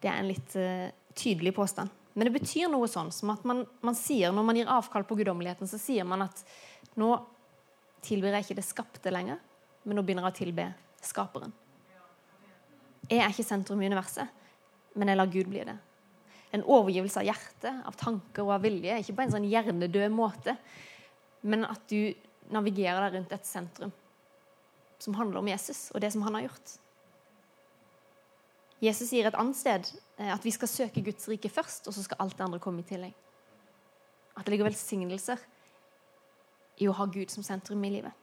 Det 0.00 0.08
er 0.08 0.20
en 0.20 0.28
litt 0.28 0.56
uh, 0.56 0.88
tydelig 1.16 1.52
påstand. 1.56 1.92
Men 2.14 2.28
det 2.28 2.34
betyr 2.36 2.70
noe 2.70 2.86
sånn 2.90 3.10
som 3.14 3.32
at 3.34 3.42
man, 3.46 3.64
man 3.82 3.96
sier, 3.98 4.30
når 4.32 4.46
man 4.46 4.58
gir 4.58 4.70
avkall 4.70 5.06
på 5.06 5.16
guddommeligheten, 5.18 5.68
så 5.70 5.80
sier 5.82 6.06
man 6.06 6.22
at 6.28 6.44
nå 7.00 7.10
tilbyr 8.06 8.36
jeg 8.36 8.46
ikke 8.46 8.58
det 8.60 8.66
skapte 8.66 9.12
lenger, 9.12 9.40
men 9.84 9.98
nå 9.98 10.04
begynner 10.04 10.28
jeg 10.28 10.34
å 10.34 10.38
tilbe 10.38 10.68
skaperen. 11.04 11.54
Jeg 13.10 13.20
er 13.20 13.34
ikke 13.34 13.46
sentrum 13.46 13.82
i 13.82 13.90
universet, 13.90 14.30
men 14.94 15.10
jeg 15.10 15.18
lar 15.18 15.32
Gud 15.32 15.50
bli 15.50 15.66
det. 15.66 15.74
En 16.54 16.62
overgivelse 16.62 17.18
av 17.20 17.26
hjertet, 17.26 17.82
av 17.82 17.98
tanker 17.98 18.46
og 18.46 18.54
av 18.54 18.62
vilje. 18.62 19.00
Ikke 19.02 19.16
på 19.18 19.24
en 19.24 19.34
sånn 19.34 19.48
hjernedød 19.50 20.14
måte, 20.14 20.54
men 21.42 21.66
at 21.66 21.82
du 21.90 22.14
navigerer 22.54 23.08
deg 23.08 23.18
rundt 23.18 23.34
et 23.34 23.48
sentrum 23.48 23.92
som 25.02 25.16
handler 25.18 25.42
om 25.42 25.48
Jesus 25.50 25.88
og 25.92 26.00
det 26.00 26.12
som 26.14 26.22
han 26.24 26.38
har 26.38 26.46
gjort. 26.46 26.76
Jesus 28.84 29.10
sier 29.10 29.28
et 29.28 29.36
annet 29.38 29.58
sted 29.58 29.90
at 30.18 30.44
vi 30.46 30.52
skal 30.54 30.70
søke 30.70 31.02
Guds 31.02 31.26
rike 31.28 31.50
først, 31.50 31.88
og 31.90 31.94
så 31.96 32.04
skal 32.04 32.20
alt 32.22 32.36
det 32.38 32.44
andre 32.46 32.60
komme 32.62 32.84
i 32.84 32.86
tillegg. 32.86 33.14
At 34.34 34.44
det 34.46 34.54
ligger 34.54 34.68
velsignelser 34.68 35.40
i 36.82 36.88
å 36.90 36.94
ha 36.98 37.06
Gud 37.10 37.30
som 37.30 37.46
sentrum 37.46 37.82
i 37.86 37.92
livet. 37.96 38.14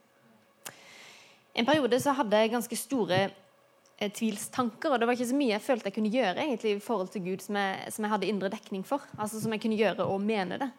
En 1.55 1.67
periode 1.67 2.00
så 2.00 2.13
hadde 2.15 2.39
jeg 2.39 2.53
ganske 2.53 2.77
store 2.79 3.19
eh, 3.25 4.12
tvilstanker, 4.12 4.91
og 4.91 5.00
det 5.00 5.07
var 5.07 5.17
ikke 5.17 5.31
så 5.31 5.39
mye 5.39 5.55
jeg 5.55 5.65
følte 5.65 5.91
jeg 5.91 5.98
kunne 5.98 6.13
gjøre 6.13 6.45
egentlig 6.45 6.75
i 6.77 6.83
forhold 6.83 7.12
til 7.12 7.25
Gud 7.25 7.43
som 7.43 7.60
jeg, 7.60 7.91
som 7.95 8.07
jeg 8.07 8.13
hadde 8.13 8.29
indre 8.31 8.51
dekning 8.53 8.86
for. 8.88 9.03
Altså 9.17 9.41
som 9.43 9.51
jeg 9.55 9.63
kunne 9.63 9.79
gjøre 9.79 10.07
og 10.07 10.24
mene 10.24 10.60
det. 10.62 10.69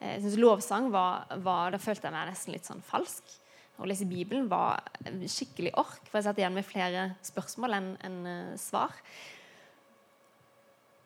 Eh, 0.00 0.16
jeg 0.16 0.24
synes 0.24 0.40
Lovsang 0.42 0.90
var, 0.94 1.30
var, 1.44 1.70
Da 1.74 1.82
følte 1.82 2.08
jeg 2.08 2.16
meg 2.16 2.32
nesten 2.32 2.56
litt 2.56 2.66
sånn 2.66 2.82
falsk. 2.86 3.36
Å 3.80 3.86
lese 3.88 4.04
Bibelen 4.04 4.50
var 4.50 4.82
skikkelig 5.30 5.70
ork, 5.80 6.02
for 6.04 6.18
jeg 6.18 6.26
satt 6.26 6.40
igjen 6.42 6.52
med 6.52 6.66
flere 6.68 7.14
spørsmål 7.24 7.76
enn 7.78 7.86
en, 8.04 8.18
uh, 8.26 8.58
svar. 8.60 8.92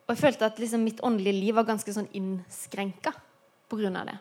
Og 0.05 0.13
jeg 0.13 0.21
følte 0.21 0.45
at 0.45 0.59
liksom, 0.61 0.83
mitt 0.85 1.01
åndelige 1.05 1.39
liv 1.39 1.55
var 1.57 1.65
ganske 1.65 1.93
sånn 1.93 2.09
innskrenka 2.13 3.13
pga. 3.71 4.03
det. 4.05 4.17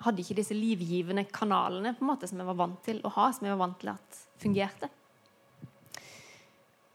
Jeg 0.00 0.04
hadde 0.06 0.22
ikke 0.22 0.38
disse 0.38 0.56
livgivende 0.56 1.26
kanalene 1.28 1.92
på 1.96 2.04
en 2.04 2.08
måte 2.08 2.28
som 2.28 2.38
jeg 2.40 2.48
var 2.48 2.56
vant 2.56 2.78
til 2.84 3.02
å 3.04 3.12
ha, 3.18 3.26
som 3.32 3.44
jeg 3.44 3.52
var 3.52 3.66
vant 3.66 3.78
til 3.82 3.92
at 3.92 4.22
fungerte. 4.40 4.88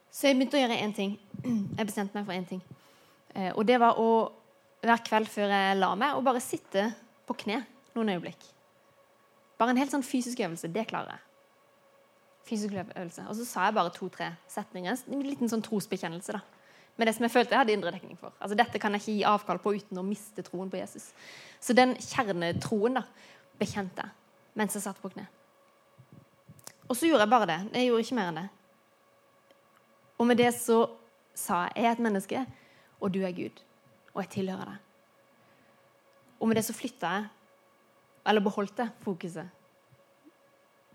Så 0.10 0.29
jeg 0.29 0.39
begynte 0.39 0.58
å 0.58 0.63
gjøre 0.63 0.79
én 0.82 0.96
ting. 0.96 1.17
Jeg 1.77 1.86
bestemte 1.86 2.15
meg 2.15 2.24
for 2.24 2.34
én 2.34 2.46
ting. 2.48 2.62
Uh, 3.36 3.51
og 3.51 3.65
det 3.67 3.75
var 3.84 4.00
å 4.00 4.32
hver 4.86 5.01
kveld 5.03 5.27
før 5.27 5.51
jeg 5.51 5.77
la 5.79 5.91
meg, 5.98 6.15
og 6.15 6.24
bare 6.24 6.41
sitte 6.44 6.86
på 7.25 7.36
kne 7.41 7.60
noen 7.96 8.13
øyeblikk. 8.13 8.44
Bare 9.60 9.74
en 9.74 9.79
helt 9.79 9.94
sånn 9.94 10.05
fysisk 10.05 10.39
øvelse. 10.46 10.70
Det 10.72 10.86
klarer 10.89 11.15
jeg. 11.15 11.24
Fysisk 12.46 12.75
øvelse. 12.77 13.25
Og 13.25 13.38
så 13.39 13.48
sa 13.50 13.67
jeg 13.67 13.77
bare 13.77 13.94
to-tre 13.96 14.29
setninger. 14.51 15.00
En 15.10 15.24
liten 15.25 15.51
sånn 15.51 15.63
trosbekjennelse. 15.65 16.36
da. 16.38 16.54
Med 16.95 17.09
det 17.09 17.15
som 17.17 17.25
jeg 17.27 17.33
følte 17.33 17.55
jeg 17.55 17.59
hadde 17.59 17.73
indre 17.75 17.91
dekning 17.91 18.17
for. 18.19 18.31
Altså 18.39 18.55
Dette 18.57 18.79
kan 18.79 18.95
jeg 18.95 19.03
ikke 19.03 19.15
gi 19.17 19.25
avkall 19.27 19.59
på 19.63 19.73
uten 19.75 19.99
å 19.99 20.05
miste 20.05 20.45
troen 20.47 20.69
på 20.71 20.79
Jesus. 20.79 21.09
Så 21.59 21.75
den 21.75 21.95
kjernetroen 21.99 23.01
da, 23.01 23.03
bekjente 23.59 24.05
jeg 24.05 24.21
mens 24.55 24.75
jeg 24.77 24.85
satt 24.85 25.01
på 25.03 25.11
kne. 25.11 25.25
Og 26.87 26.95
så 26.95 27.09
gjorde 27.09 27.25
jeg 27.25 27.33
bare 27.33 27.49
det. 27.49 27.59
Jeg 27.75 27.89
gjorde 27.89 28.05
ikke 28.05 28.15
mer 28.15 28.31
enn 28.31 28.39
det. 28.39 28.47
Og 30.15 30.29
med 30.29 30.39
det 30.39 30.51
så 30.55 30.77
sa 31.35 31.65
jeg 31.65 31.75
jeg 31.75 31.89
er 31.89 31.97
et 31.97 32.03
menneske, 32.05 32.43
og 33.03 33.11
du 33.11 33.19
er 33.27 33.35
Gud. 33.35 33.59
Og 34.13 34.21
jeg 34.23 34.31
tilhører 34.37 34.71
deg. 34.71 34.77
Og 36.39 36.47
med 36.47 36.55
det 36.59 36.65
så 36.67 36.75
flytta 36.75 37.11
jeg 37.17 37.27
eller 38.25 38.41
beholdt 38.41 38.79
jeg 38.81 38.93
fokuset 39.03 39.51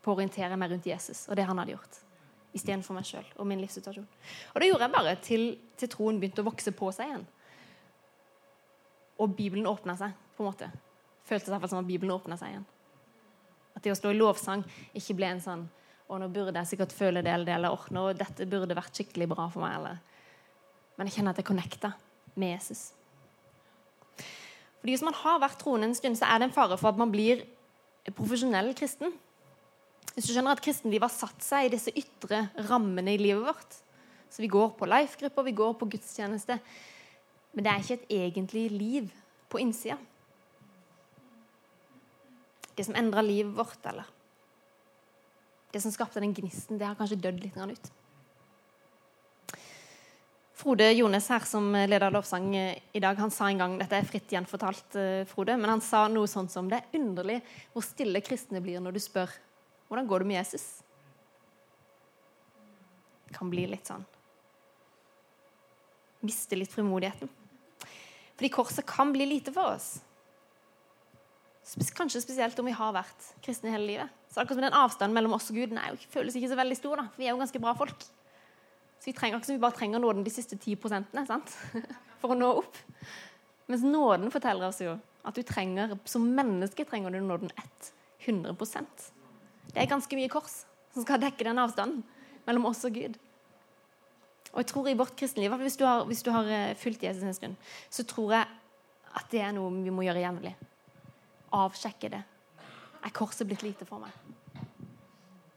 på 0.01 0.11
å 0.11 0.17
orientere 0.17 0.57
meg 0.59 0.73
rundt 0.73 0.89
Jesus 0.89 1.27
og 1.29 1.37
det 1.39 1.45
han 1.47 1.61
hadde 1.61 1.77
gjort, 1.77 1.99
istedenfor 2.57 2.97
meg 2.97 3.07
sjøl 3.07 3.27
og 3.37 3.47
min 3.47 3.61
livssituasjon. 3.63 4.07
Og 4.55 4.61
det 4.61 4.71
gjorde 4.71 4.87
jeg 4.87 4.95
bare 4.97 5.17
til, 5.23 5.45
til 5.79 5.91
troen 5.93 6.19
begynte 6.21 6.43
å 6.43 6.49
vokse 6.49 6.73
på 6.77 6.91
seg 6.95 7.11
igjen. 7.11 7.27
Og 9.21 9.35
Bibelen 9.37 9.69
åpna 9.71 9.97
seg, 10.01 10.15
på 10.37 10.45
en 10.45 10.51
måte. 10.51 10.71
Føltes 11.29 11.53
iallfall 11.53 11.73
som 11.73 11.83
at 11.83 11.89
Bibelen 11.89 12.15
åpna 12.15 12.39
seg 12.41 12.55
igjen. 12.55 12.67
At 13.77 13.85
det 13.85 13.93
å 13.93 13.99
stå 13.99 14.11
i 14.11 14.19
lovsang 14.19 14.65
ikke 14.97 15.17
ble 15.19 15.29
en 15.35 15.45
sånn 15.45 15.67
å, 16.11 16.19
nå 16.19 16.27
burde 16.35 16.59
jeg 16.59 16.73
sikkert 16.73 16.95
føle 16.95 17.23
det 17.23 17.31
eller 17.31 17.47
det, 17.47 17.55
eller 17.55 17.91
nå, 17.95 18.05
dette 18.19 18.47
burde 18.51 18.75
vært 18.75 18.97
skikkelig 18.99 19.29
bra 19.31 19.47
for 19.53 19.63
meg. 19.63 19.77
Eller. 19.79 20.01
Men 20.99 21.07
jeg 21.07 21.21
kjenner 21.21 21.37
at 21.37 21.39
jeg 21.39 21.47
connecta 21.47 21.93
med 22.35 22.57
Jesus. 22.57 22.89
Fordi 24.81 24.97
Hvis 24.97 25.05
man 25.07 25.15
har 25.15 25.39
vært 25.43 25.61
troende 25.61 25.91
en 25.91 25.95
stund, 25.95 26.19
så 26.19 26.27
er 26.27 26.41
det 26.41 26.49
en 26.49 26.57
fare 26.57 26.79
for 26.81 26.91
at 26.91 26.99
man 26.99 27.13
blir 27.13 27.45
profesjonell 28.17 28.73
kristen. 28.75 29.13
Hvis 30.21 30.29
du 30.29 30.35
skjønner 30.35 30.53
at 30.53 30.61
kristenlivet 30.61 31.07
har 31.07 31.13
satt 31.15 31.41
seg 31.41 31.65
i 31.65 31.71
disse 31.73 31.93
ytre 31.97 32.43
rammene 32.69 33.15
i 33.17 33.21
livet 33.23 33.41
vårt. 33.41 33.79
Så 34.29 34.43
vi 34.45 34.51
går 34.53 34.75
på 34.77 34.85
life-grupper, 34.85 35.47
vi 35.47 35.55
går 35.57 35.73
på 35.81 35.89
gudstjeneste. 35.95 36.59
Men 37.57 37.65
det 37.65 37.73
er 37.73 37.81
ikke 37.81 37.97
et 37.97 38.13
egentlig 38.19 38.67
liv 38.75 39.09
på 39.49 39.63
innsida. 39.65 39.97
Det 42.77 42.85
som 42.85 43.01
endra 43.01 43.25
livet 43.25 43.57
vårt, 43.57 43.81
eller 43.89 44.13
det 45.73 45.81
som 45.81 45.97
skapte 45.97 46.21
den 46.21 46.37
gnisten, 46.37 46.77
det 46.77 46.91
har 46.91 47.01
kanskje 47.01 47.23
dødd 47.25 47.41
litt 47.41 47.57
ut. 47.57 47.91
Frode 50.61 50.93
Jones 50.93 51.33
her, 51.33 51.49
som 51.49 51.73
leder 51.73 52.13
lovsang 52.13 52.55
eh, 52.61 52.83
i 52.93 53.01
dag, 53.01 53.17
han 53.17 53.33
sa 53.33 53.49
en 53.49 53.65
gang 53.65 53.81
Dette 53.81 53.97
er 53.97 54.05
fritt 54.05 54.29
gjenfortalt, 54.29 54.97
eh, 55.01 55.23
Frode, 55.33 55.57
men 55.57 55.79
han 55.79 55.81
sa 55.81 56.11
noe 56.13 56.29
sånt 56.29 56.53
som 56.53 56.69
Det 56.69 56.83
er 56.83 56.99
underlig 57.01 57.41
hvor 57.73 57.87
stille 57.87 58.21
kristne 58.21 58.61
blir 58.61 58.85
når 58.85 58.99
du 58.99 59.01
spør 59.01 59.33
hvordan 59.91 60.07
går 60.07 60.23
det 60.23 60.31
med 60.31 60.39
Jesus. 60.39 60.65
Det 63.27 63.35
kan 63.35 63.51
bli 63.51 63.67
litt 63.71 63.91
sånn 63.91 64.07
Miste 66.21 66.57
litt 66.59 66.69
frimodigheten. 66.69 67.31
Fordi 68.37 68.49
korset 68.53 68.85
kan 68.85 69.09
bli 69.13 69.25
lite 69.25 69.55
for 69.57 69.73
oss. 69.73 70.03
Kanskje 71.97 72.21
spesielt 72.21 72.59
om 72.61 72.69
vi 72.69 72.75
har 72.77 72.93
vært 72.93 73.31
kristne 73.41 73.73
hele 73.73 73.87
livet. 73.89 74.19
Så 74.29 74.43
akkurat 74.43 74.59
som 74.59 74.67
den 74.67 74.77
Avstanden 74.77 75.17
mellom 75.17 75.33
oss 75.39 75.49
og 75.49 75.57
Gud 75.57 75.73
den 75.73 75.81
føles 76.13 76.37
ikke 76.37 76.51
så 76.53 76.59
veldig 76.61 76.77
stor. 76.77 77.01
da, 77.01 77.07
for 77.09 77.23
Vi 77.23 77.29
er 77.29 77.33
jo 77.33 77.41
ganske 77.41 77.63
bra 77.63 77.73
folk. 77.79 78.05
Så 79.01 79.09
vi 79.09 79.15
trenger 79.17 79.39
ikke 79.39 79.49
som 79.49 79.57
vi 79.57 79.65
bare 79.65 79.79
trenger 79.79 80.03
nåden 80.03 80.27
de 80.27 80.35
siste 80.35 80.59
ti 80.61 80.77
prosentene 80.77 81.25
sant? 81.27 81.55
for 82.21 82.35
å 82.35 82.39
nå 82.39 82.51
opp. 82.61 82.77
Mens 83.71 83.87
nåden 83.87 84.29
forteller 84.35 84.69
oss 84.69 84.83
jo 84.85 84.99
at 85.25 85.37
du 85.37 85.43
trenger, 85.47 85.97
som 86.05 86.29
menneske 86.37 86.85
trenger 86.85 87.17
du 87.17 87.21
nåden 87.25 87.53
100 88.21 88.57
Det 89.71 89.81
er 89.83 89.91
ganske 89.91 90.19
mye 90.19 90.31
kors 90.33 90.63
som 90.95 91.05
skal 91.05 91.21
dekke 91.23 91.47
den 91.47 91.61
avstanden 91.63 92.03
mellom 92.47 92.69
oss 92.73 92.83
og 92.89 92.97
Gud. 92.97 93.19
Og 94.51 94.63
jeg 94.63 94.71
tror 94.73 94.91
i 94.91 94.97
vårt 94.99 95.15
kristenliv, 95.19 95.55
hvis 95.63 95.79
du 95.79 95.85
har, 95.87 96.03
hvis 96.09 96.25
du 96.27 96.33
har 96.35 96.49
eh, 96.51 96.75
fulgt 96.79 97.05
Jesus 97.07 97.23
en 97.23 97.37
stund, 97.37 97.57
så 97.91 98.03
tror 98.03 98.35
jeg 98.35 98.49
at 99.21 99.31
det 99.31 99.45
er 99.47 99.55
noe 99.55 99.71
vi 99.79 99.95
må 99.95 100.03
gjøre 100.07 100.25
jevnlig. 100.25 100.57
Avsjekke 101.55 102.11
det. 102.11 102.23
Er 103.07 103.15
korset 103.15 103.47
blitt 103.47 103.63
lite 103.67 103.87
for 103.87 104.03
meg? 104.03 104.67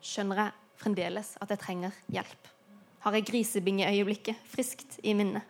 Skjønner 0.04 0.46
jeg 0.46 0.58
fremdeles 0.84 1.36
at 1.42 1.54
jeg 1.54 1.62
trenger 1.64 2.04
hjelp? 2.14 2.54
har 3.04 3.18
jeg 3.18 3.26
grisebingeøyeblikket 3.28 4.46
friskt 4.48 5.00
i 5.04 5.14
minnet? 5.18 5.44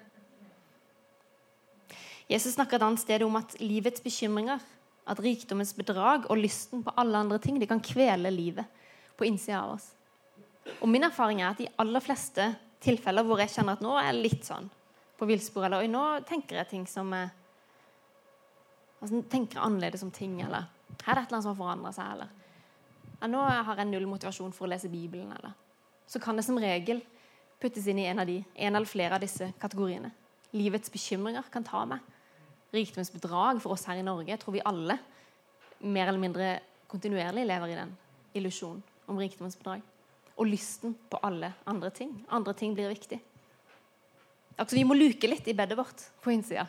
Jesus 2.29 2.55
snakker 2.55 2.79
et 2.79 2.85
annet 2.87 3.01
sted 3.03 3.25
om 3.25 3.35
at 3.37 3.53
livets 3.61 4.01
bekymringer, 4.01 4.61
at 5.09 5.19
rikdommens 5.19 5.73
bedrag 5.75 6.29
og 6.31 6.39
lysten 6.39 6.83
på 6.83 6.93
alle 6.99 7.19
andre 7.25 7.39
ting 7.43 7.59
de 7.59 7.67
kan 7.67 7.81
kvele 7.83 8.31
livet 8.31 8.83
på 9.17 9.27
innsida 9.27 9.61
av 9.63 9.75
oss. 9.75 9.89
Og 10.79 10.87
Min 10.89 11.03
erfaring 11.03 11.41
er 11.41 11.51
at 11.51 11.61
i 11.63 11.71
aller 11.81 12.03
fleste 12.03 12.53
tilfeller 12.83 13.25
hvor 13.27 13.41
jeg 13.43 13.51
kjenner 13.51 13.77
at 13.77 13.83
nå 13.83 13.95
er 13.99 14.09
jeg 14.09 14.21
litt 14.21 14.47
sånn 14.47 14.69
på 15.19 15.27
villspor, 15.29 15.67
eller 15.67 15.87
nå 15.87 16.03
tenker 16.27 16.59
jeg 16.59 16.71
ting 16.71 16.85
som 16.89 17.11
er, 17.15 17.29
altså, 18.99 19.21
tenker 19.31 19.61
annerledes 19.61 20.03
om 20.03 20.11
ting, 20.11 20.39
eller 20.43 20.65
her 21.03 21.13
er 21.13 21.19
det 21.19 21.25
et 21.25 21.29
eller 21.29 21.37
annet 21.37 21.45
som 21.45 21.53
har 21.53 21.59
forandra 21.59 21.93
seg, 21.95 22.15
eller 22.15 22.31
ja, 23.19 23.29
nå 23.31 23.43
har 23.43 23.79
jeg 23.79 23.91
null 23.91 24.07
motivasjon 24.11 24.55
for 24.55 24.67
å 24.67 24.73
lese 24.73 24.91
Bibelen, 24.91 25.31
eller 25.37 25.59
Så 26.07 26.19
kan 26.19 26.35
det 26.35 26.43
som 26.43 26.57
regel 26.59 26.99
puttes 27.61 27.85
inn 27.87 27.99
i 28.01 28.09
en 28.11 28.19
av 28.19 28.27
de, 28.27 28.41
en 28.53 28.75
eller 28.75 28.89
flere 28.89 29.15
av 29.15 29.21
disse 29.23 29.47
kategoriene. 29.59 30.11
Livets 30.51 30.91
bekymringer 30.91 31.47
kan 31.49 31.63
ta 31.63 31.85
meg. 31.87 32.03
Rikdomsbedrag 32.73 33.61
for 33.61 33.75
oss 33.75 33.85
her 33.89 33.99
i 34.01 34.05
Norge. 34.05 34.31
Jeg 34.31 34.41
tror 34.41 34.55
vi 34.55 34.63
alle 34.65 34.97
mer 35.83 36.07
eller 36.07 36.21
mindre 36.21 36.47
kontinuerlig 36.89 37.45
lever 37.47 37.73
i 37.73 37.77
den 37.77 37.91
illusjonen 38.37 38.81
om 39.09 39.19
rikdomsbedrag. 39.19 39.83
Og 40.37 40.49
lysten 40.49 40.95
på 41.09 41.19
alle 41.25 41.51
andre 41.69 41.91
ting. 41.93 42.15
Andre 42.33 42.55
ting 42.57 42.73
blir 42.73 42.89
viktig. 42.89 43.19
Altså, 44.57 44.77
vi 44.77 44.85
må 44.85 44.97
luke 44.97 45.29
litt 45.29 45.47
i 45.49 45.55
bedet 45.57 45.77
vårt 45.77 46.07
på 46.21 46.33
innsida 46.33 46.65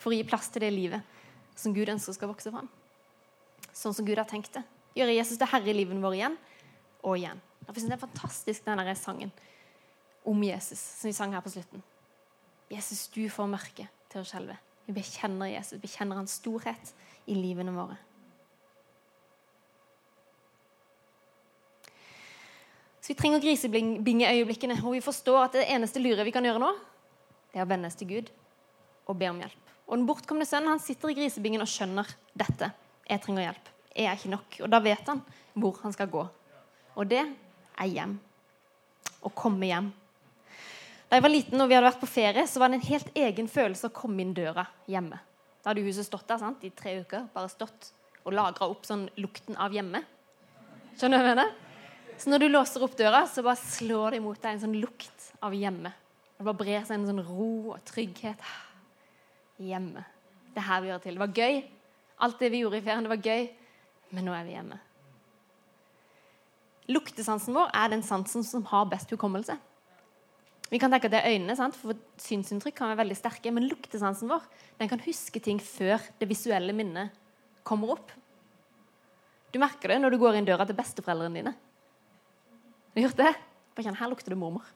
for 0.00 0.12
å 0.12 0.16
gi 0.16 0.26
plass 0.28 0.48
til 0.52 0.64
det 0.64 0.72
livet 0.72 1.16
som 1.56 1.74
Gud 1.76 1.88
ønsker 1.92 2.16
skal 2.16 2.30
vokse 2.30 2.52
fram. 2.52 2.68
Sånn 3.76 3.94
som 3.96 4.06
Gud 4.06 4.18
har 4.18 4.28
tenkt 4.28 4.54
det. 4.56 4.64
Gjøre 4.96 5.14
Jesus 5.14 5.38
til 5.38 5.50
herre 5.52 5.70
i 5.70 5.76
livet 5.76 6.00
vårt 6.02 6.16
igjen 6.16 6.36
og 7.04 7.16
igjen. 7.18 7.40
Jeg 7.66 7.76
synes 7.76 7.88
Det 7.88 7.96
er 7.96 8.06
fantastisk, 8.06 8.64
denne 8.64 8.96
sangen 8.96 9.32
om 10.26 10.42
Jesus, 10.42 10.80
som 10.80 11.08
vi 11.08 11.16
sang 11.16 11.32
her 11.32 11.44
på 11.44 11.52
slutten. 11.52 11.82
Jesus, 12.70 13.06
du 13.08 13.22
får 13.30 13.48
mørket 13.50 13.88
til 14.10 14.22
å 14.22 14.26
skjelve. 14.26 14.56
Vi 14.90 14.96
bekjenner 14.96 15.46
Jesus, 15.46 15.76
vi 15.76 15.84
bekjenner 15.84 16.18
hans 16.18 16.32
storhet 16.40 16.88
i 17.30 17.36
livene 17.38 17.70
våre. 17.70 17.94
Så 22.98 23.12
vi 23.12 23.16
trenger 23.20 23.42
grisebingeøyeblikkene, 23.44 24.80
og 24.82 24.96
vi 24.96 25.02
forstår 25.04 25.44
at 25.44 25.54
det 25.60 25.68
eneste 25.70 26.02
lure 26.02 26.26
vi 26.26 26.34
kan 26.34 26.42
gjøre 26.42 26.58
nå, 26.58 26.72
det 27.52 27.60
er 27.60 27.68
å 27.68 27.70
vende 27.70 27.86
oss 27.86 27.98
til 28.00 28.10
Gud 28.10 28.32
og 29.06 29.14
be 29.20 29.30
om 29.30 29.38
hjelp. 29.44 29.70
Og 29.86 29.94
Den 29.94 30.08
bortkomne 30.10 30.46
sønnen 30.46 30.74
han 30.74 30.82
sitter 30.82 31.14
i 31.14 31.16
grisebingen 31.20 31.62
og 31.62 31.70
skjønner 31.70 32.10
dette. 32.34 32.72
Jeg 33.06 33.22
trenger 33.22 33.46
hjelp. 33.46 33.70
Jeg 33.94 34.10
er 34.10 34.18
ikke 34.18 34.34
nok. 34.34 34.58
Og 34.66 34.74
da 34.74 34.82
vet 34.82 35.06
han 35.10 35.22
hvor 35.54 35.78
han 35.84 35.94
skal 35.94 36.10
gå. 36.10 36.26
Og 36.98 37.10
det 37.10 37.22
er 37.22 37.94
hjem. 37.94 38.18
Å 39.22 39.32
komme 39.38 39.70
hjem. 39.70 39.94
Da 41.10 41.18
jeg 41.18 41.24
var 41.24 41.32
liten 41.32 41.58
og 41.58 41.66
vi 41.66 41.74
hadde 41.74 41.88
vært 41.88 42.02
på 42.04 42.06
ferie, 42.06 42.44
så 42.46 42.60
var 42.62 42.70
det 42.70 42.78
en 42.78 42.86
helt 42.86 43.16
egen 43.18 43.48
følelse 43.50 43.88
å 43.88 43.94
komme 43.94 44.22
inn 44.22 44.30
døra 44.34 44.62
hjemme. 44.86 45.18
Da 45.58 45.72
hadde 45.72 45.82
huset 45.82 46.06
stått 46.06 46.28
der 46.30 46.38
sant, 46.38 46.62
i 46.62 46.70
tre 46.70 47.00
uker, 47.02 47.24
bare 47.34 47.50
stått 47.50 47.88
og 48.22 48.36
lagra 48.36 48.68
opp 48.70 48.86
sånn 48.86 49.08
lukten 49.18 49.58
av 49.58 49.74
hjemme. 49.74 50.04
Skjønner 50.94 51.18
du 51.18 51.24
hva 51.24 51.32
jeg 51.32 51.38
mener? 51.40 51.50
Så 52.20 52.30
når 52.30 52.44
du 52.44 52.46
låser 52.52 52.84
opp 52.84 52.94
døra, 52.94 53.24
så 53.26 53.42
bare 53.42 53.58
slår 53.58 54.14
det 54.14 54.20
imot 54.20 54.38
deg 54.42 54.54
en 54.54 54.62
sånn 54.62 54.76
lukt 54.78 55.26
av 55.42 55.56
hjemme. 55.56 55.90
Det 56.36 56.46
bare 56.46 56.60
brer 56.60 56.84
seg 56.86 57.00
en 57.00 57.08
sånn 57.08 57.24
ro 57.26 57.50
og 57.74 57.80
trygghet 57.90 58.44
hjemme. 59.58 60.04
Det 60.54 60.62
er 60.62 60.68
her 60.68 60.84
vi 60.84 60.92
hører 60.92 61.02
til. 61.04 61.18
Det 61.18 61.24
var 61.24 61.40
gøy. 61.42 61.58
Alt 62.22 62.38
det 62.44 62.52
vi 62.52 62.60
gjorde 62.62 62.78
i 62.78 62.84
ferien, 62.84 63.08
det 63.08 63.12
var 63.12 63.24
gøy. 63.24 63.48
Men 64.14 64.28
nå 64.28 64.36
er 64.36 64.46
vi 64.46 64.54
hjemme. 64.54 64.78
Luktesansen 66.90 67.56
vår 67.56 67.74
er 67.82 67.90
den 67.92 68.06
sansen 68.06 68.46
som 68.46 68.62
har 68.70 68.86
best 68.90 69.10
hukommelse. 69.10 69.58
Vi 70.70 70.78
kan 70.78 70.92
tenke 70.92 71.08
at 71.10 71.14
det 71.16 71.20
er 71.20 71.34
øynene, 71.34 71.56
sant? 71.58 71.74
for 71.74 71.98
synsinntrykk 72.22 72.76
kan 72.78 72.92
være 72.92 73.02
veldig 73.02 73.18
sterke. 73.18 73.50
Men 73.50 73.66
luktesansen 73.66 74.30
vår 74.30 74.44
den 74.78 74.90
kan 74.90 75.02
huske 75.02 75.42
ting 75.42 75.58
før 75.58 75.98
det 76.20 76.28
visuelle 76.30 76.74
minnet 76.76 77.10
kommer 77.66 77.96
opp. 77.96 78.12
Du 79.50 79.58
merker 79.58 79.90
det 79.90 79.98
når 79.98 80.14
du 80.14 80.20
går 80.22 80.38
inn 80.38 80.46
døra 80.46 80.66
til 80.66 80.78
besteforeldrene 80.78 81.40
dine. 81.40 81.54
Du 82.94 83.00
Har 83.00 83.08
gjort 83.08 83.18
det? 83.18 83.32
Bare 83.74 83.86
kjenn, 83.86 83.98
Her 83.98 84.12
lukter 84.12 84.30
det 84.30 84.38
mormor. 84.38 84.68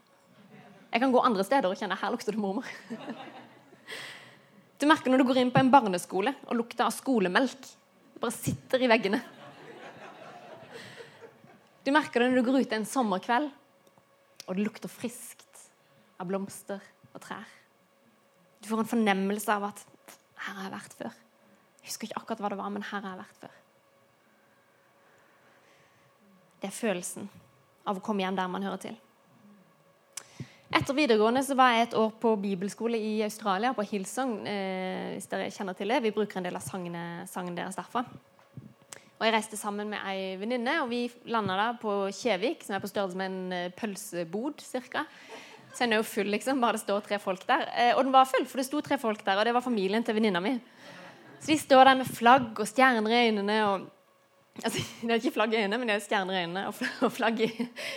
Jeg 0.94 1.02
kan 1.02 1.10
gå 1.10 1.22
andre 1.26 1.42
steder 1.42 1.66
og 1.66 1.78
kjenne 1.78 1.96
her 1.98 2.12
lukter 2.14 2.36
det 2.36 2.38
mormor. 2.38 2.66
Du 4.78 4.86
merker 4.86 5.10
når 5.10 5.22
du 5.22 5.26
går 5.26 5.40
inn 5.40 5.50
på 5.50 5.58
en 5.58 5.70
barneskole 5.72 6.30
og 6.46 6.54
lukter 6.54 6.86
av 6.86 6.94
skolemelk. 6.94 7.66
Det 8.14 8.22
bare 8.22 8.34
sitter 8.34 8.82
i 8.82 8.90
veggene. 8.90 9.18
Du 11.82 11.90
merker 11.94 12.22
det 12.22 12.28
når 12.30 12.38
du 12.38 12.46
går 12.46 12.60
ut 12.62 12.76
en 12.78 12.86
sommerkveld 12.86 13.50
og 14.44 14.54
det 14.54 14.66
lukter 14.68 14.92
friskt 14.92 15.53
av 16.21 16.28
blomster 16.28 16.83
og 17.12 17.21
trær. 17.23 17.47
Du 18.62 18.68
får 18.71 18.85
en 18.85 18.92
fornemmelse 18.94 19.52
av 19.52 19.64
at 19.64 19.85
'her 20.37 20.54
har 20.54 20.62
jeg 20.71 20.73
vært 20.73 20.94
før'. 20.99 21.16
Jeg 21.83 21.90
husker 21.90 22.09
ikke 22.09 22.21
akkurat 22.21 22.40
hva 22.40 22.49
det 22.49 22.59
var, 22.59 22.71
men 22.71 22.83
her 22.83 23.00
har 23.00 23.11
jeg 23.11 23.25
vært 23.25 23.40
før. 23.40 23.54
Det 26.61 26.68
er 26.68 26.80
følelsen 26.80 27.28
av 27.87 27.99
å 27.99 28.00
komme 28.00 28.23
hjem 28.23 28.37
der 28.37 28.47
man 28.49 28.62
hører 28.62 28.80
til. 28.80 28.97
Etter 30.75 30.97
videregående 30.97 31.42
så 31.47 31.54
var 31.54 31.71
jeg 31.71 31.83
et 31.83 31.94
år 31.94 32.11
på 32.18 32.33
bibelskole 32.40 32.99
i 32.99 33.23
Australia, 33.23 33.73
på 33.73 33.85
Hillsong. 33.87 34.47
Eh, 34.49 35.12
hvis 35.14 35.28
dere 35.30 35.50
kjenner 35.50 35.76
til 35.78 35.88
det. 35.88 36.02
Vi 36.02 36.11
bruker 36.11 36.40
en 36.40 36.42
del 36.49 36.56
av 36.56 36.64
sangene, 36.64 37.28
sangen 37.30 37.54
deres 37.54 37.76
derfra. 37.76 38.02
Og 39.21 39.26
Jeg 39.26 39.33
reiste 39.37 39.56
sammen 39.56 39.92
med 39.92 40.00
ei 40.11 40.35
venninne, 40.37 40.80
og 40.83 40.88
vi 40.90 41.06
landa 41.30 41.54
da 41.56 41.68
på 41.78 42.09
Kjevik, 42.11 42.64
som 42.66 42.75
er 42.75 42.83
på 42.83 42.90
størrelse 42.90 43.16
med 43.16 43.30
en 43.30 43.52
eh, 43.52 43.71
pølsebod 43.76 44.64
ca. 44.90 45.04
Så 45.74 45.82
den 45.82 45.96
er 45.96 46.02
jo 46.02 46.06
full, 46.06 46.30
liksom. 46.30 46.60
Bare 46.62 46.78
det 46.78 46.84
står 46.84 47.02
tre 47.02 47.18
folk 47.18 47.42
der. 47.48 47.66
Eh, 47.74 47.96
og 47.96 48.04
den 48.06 48.14
var 48.14 48.28
full, 48.30 48.46
for 48.46 48.62
det 48.62 48.68
sto 48.68 48.82
tre 48.84 48.98
folk 49.02 49.24
der, 49.26 49.40
og 49.40 49.48
det 49.48 49.54
var 49.56 49.64
familien 49.64 50.06
til 50.06 50.14
venninna 50.14 50.42
mi. 50.42 50.54
Så 51.40 51.50
de 51.50 51.58
står 51.58 51.90
der 51.90 51.98
med 51.98 52.08
flagg 52.08 52.60
og 52.62 52.68
stjerner 52.70 53.10
i 53.10 53.26
øynene. 53.28 53.58
og 53.68 53.90
Altså, 54.62 54.78
det 55.02 55.10
er 55.10 55.18
ikke 55.18 55.34
flagg 55.34 55.54
i 55.54 55.56
øynene, 55.56 55.78
men 55.78 55.88
det 55.88 55.96
er 55.96 56.04
stjerner 56.04 56.36
i 56.36 56.44
øynene 56.44 56.68
og 56.68 57.12
flagg 57.12 57.40
i, 57.42 57.50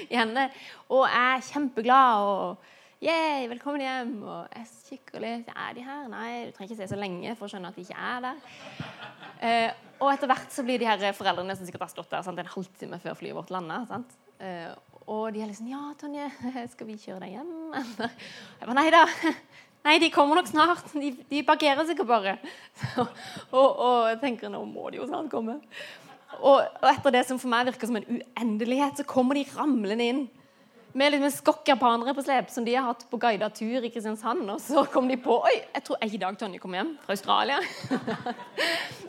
i 0.10 0.18
hendene. 0.18 0.50
Og 0.90 1.06
er 1.06 1.46
kjempeglad 1.52 2.26
og 2.26 2.74
yeah, 3.04 3.46
velkommen 3.50 3.84
hjem. 3.86 4.16
Og 4.26 4.56
jeg 4.56 4.68
kikker 4.90 5.22
litt. 5.22 5.52
Er 5.54 5.78
de 5.78 5.86
her? 5.86 6.08
Nei, 6.10 6.32
du 6.48 6.56
trenger 6.56 6.74
ikke 6.74 6.82
se 6.82 6.90
så 6.96 7.00
lenge 7.00 7.36
for 7.38 7.46
å 7.46 7.54
skjønne 7.54 7.70
at 7.70 7.78
de 7.78 7.86
ikke 7.86 8.10
er 8.10 8.26
der. 8.26 8.42
Eh, 9.38 9.70
og 10.02 10.12
etter 10.12 10.30
hvert 10.30 10.54
så 10.54 10.66
blir 10.66 10.82
de 10.82 10.90
her 10.90 11.14
foreldrene 11.18 11.56
som 11.58 11.68
sikkert 11.68 11.86
har 11.86 11.94
stått 11.94 12.10
der 12.14 12.26
sant, 12.26 12.42
en 12.42 12.56
halvtime 12.56 13.00
før 13.02 13.18
flyet 13.22 13.38
vårt 13.38 13.54
landa. 13.54 13.84
Eh, 14.42 14.74
og 15.08 15.30
de 15.34 15.42
er 15.42 15.50
liksom 15.50 15.70
Ja, 15.72 15.84
Tonje, 16.00 16.28
skal 16.74 16.90
vi 16.90 16.98
kjøre 17.00 17.24
deg 17.24 17.38
hjem? 17.38 17.54
Eller? 17.82 18.18
Jeg 18.60 18.68
bare, 18.68 18.78
Nei 18.82 18.90
da. 18.94 19.06
Nei, 19.88 20.00
de 20.04 20.10
kommer 20.12 20.36
nok 20.36 20.50
snart. 20.50 20.90
De, 20.92 21.14
de 21.30 21.44
parkerer 21.48 21.86
sikkert 21.88 22.10
bare. 22.10 22.34
Så, 22.76 23.06
og, 23.54 23.68
og 23.70 24.10
jeg 24.12 24.18
tenker 24.20 24.52
nå 24.52 24.60
må 24.68 24.90
de 24.92 25.00
jo 25.00 25.06
snart 25.08 25.30
komme. 25.32 25.62
Og, 26.42 26.58
og, 26.60 26.88
etter 26.92 27.14
det 27.16 27.22
som 27.30 27.40
for 27.40 27.48
meg 27.54 27.70
virker 27.70 27.88
som 27.88 28.00
en 28.00 28.10
uendelighet, 28.18 29.00
så 29.00 29.06
kommer 29.08 29.38
de 29.38 29.46
ramlende 29.54 30.10
inn 30.12 30.26
med 30.98 31.14
litt 31.14 31.22
med 31.22 31.32
skokkjapanere 31.32 32.14
på 32.18 32.24
slep 32.26 32.50
som 32.52 32.66
de 32.66 32.74
har 32.74 32.88
hatt 32.88 33.06
på 33.08 33.20
guidet 33.22 33.52
tur 33.56 33.86
i 33.86 33.92
Kristiansand. 33.94 34.44
Og 34.52 34.60
så 34.64 34.84
kom 34.92 35.08
de 35.08 35.16
på 35.24 35.38
Oi, 35.40 35.56
jeg 35.76 35.86
tror 35.88 36.04
i 36.04 36.20
dag 36.20 36.40
Tonje 36.42 36.60
kom 36.60 36.76
hjem 36.76 36.96
fra 37.06 37.16
Australia. 37.16 37.62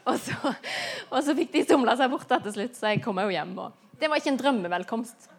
og, 0.09 0.15
så, 0.21 0.37
og, 0.45 1.19
så, 1.25 1.35
fikk 1.35 1.57
de 1.57 1.65
somla 1.67 1.97
seg 1.99 2.13
bort 2.13 2.31
til 2.31 2.55
slutt, 2.55 2.79
så 2.79 2.93
jeg 2.93 3.03
kom 3.03 3.19
jo 3.25 3.35
hjem. 3.35 3.57
Og 3.65 3.99
det 3.99 4.13
var 4.13 4.23
ikke 4.23 4.35
en 4.37 4.41
drømmevelkomst 4.45 5.33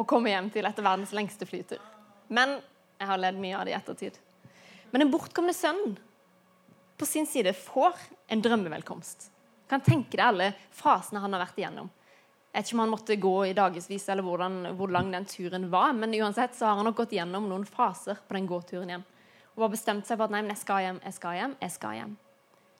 å 0.00 0.08
komme 0.08 0.32
hjem 0.32 0.48
til 0.52 0.66
etter 0.66 0.86
verdens 0.86 1.14
lengste 1.16 1.48
flytur. 1.48 1.80
Men 2.28 2.58
jeg 3.00 3.08
har 3.10 3.20
ledd 3.20 3.40
mye 3.40 3.58
av 3.58 3.66
det 3.66 3.74
i 3.74 3.78
ettertid. 3.78 4.16
Men 4.90 5.04
den 5.04 5.12
bortkomne 5.12 5.54
sønnen 5.56 5.96
på 7.00 7.08
sin 7.08 7.28
side 7.28 7.52
får 7.56 7.96
en 8.30 8.42
drømmevelkomst 8.44 9.30
kan 9.70 9.82
tenke 9.84 10.18
deg 10.18 10.26
alle 10.26 10.50
fasene 10.74 11.22
han 11.22 11.34
har 11.36 11.44
vært 11.44 11.60
igjennom. 11.60 11.90
Jeg 12.50 12.58
vet 12.58 12.66
ikke 12.66 12.76
om 12.76 12.82
han 12.82 12.90
måtte 12.90 13.16
gå 13.22 13.34
i 13.46 13.54
dagevis, 13.54 14.08
eller 14.10 14.26
hvordan, 14.26 14.56
hvor 14.74 14.90
lang 14.90 15.12
den 15.14 15.26
turen 15.30 15.68
var. 15.70 15.92
Men 15.94 16.16
uansett 16.18 16.56
så 16.58 16.66
har 16.66 16.80
han 16.80 16.88
nok 16.88 16.98
gått 17.04 17.14
gjennom 17.14 17.46
noen 17.46 17.66
faser 17.68 18.18
på 18.26 18.34
den 18.34 18.48
gåturen 18.50 18.90
hjem. 18.90 19.04
Og 19.54 19.66
har 19.66 19.70
bestemt 19.70 20.08
seg 20.08 20.18
for 20.18 20.26
at 20.26 20.34
nei, 20.34 20.42
men 20.42 20.56
jeg 20.56 20.62
skal 20.64 20.82
hjem, 20.82 20.98
jeg 21.06 21.14
skal 21.14 21.38
hjem, 21.38 21.54
jeg 21.62 21.74
skal 21.76 21.98
hjem. 22.00 22.16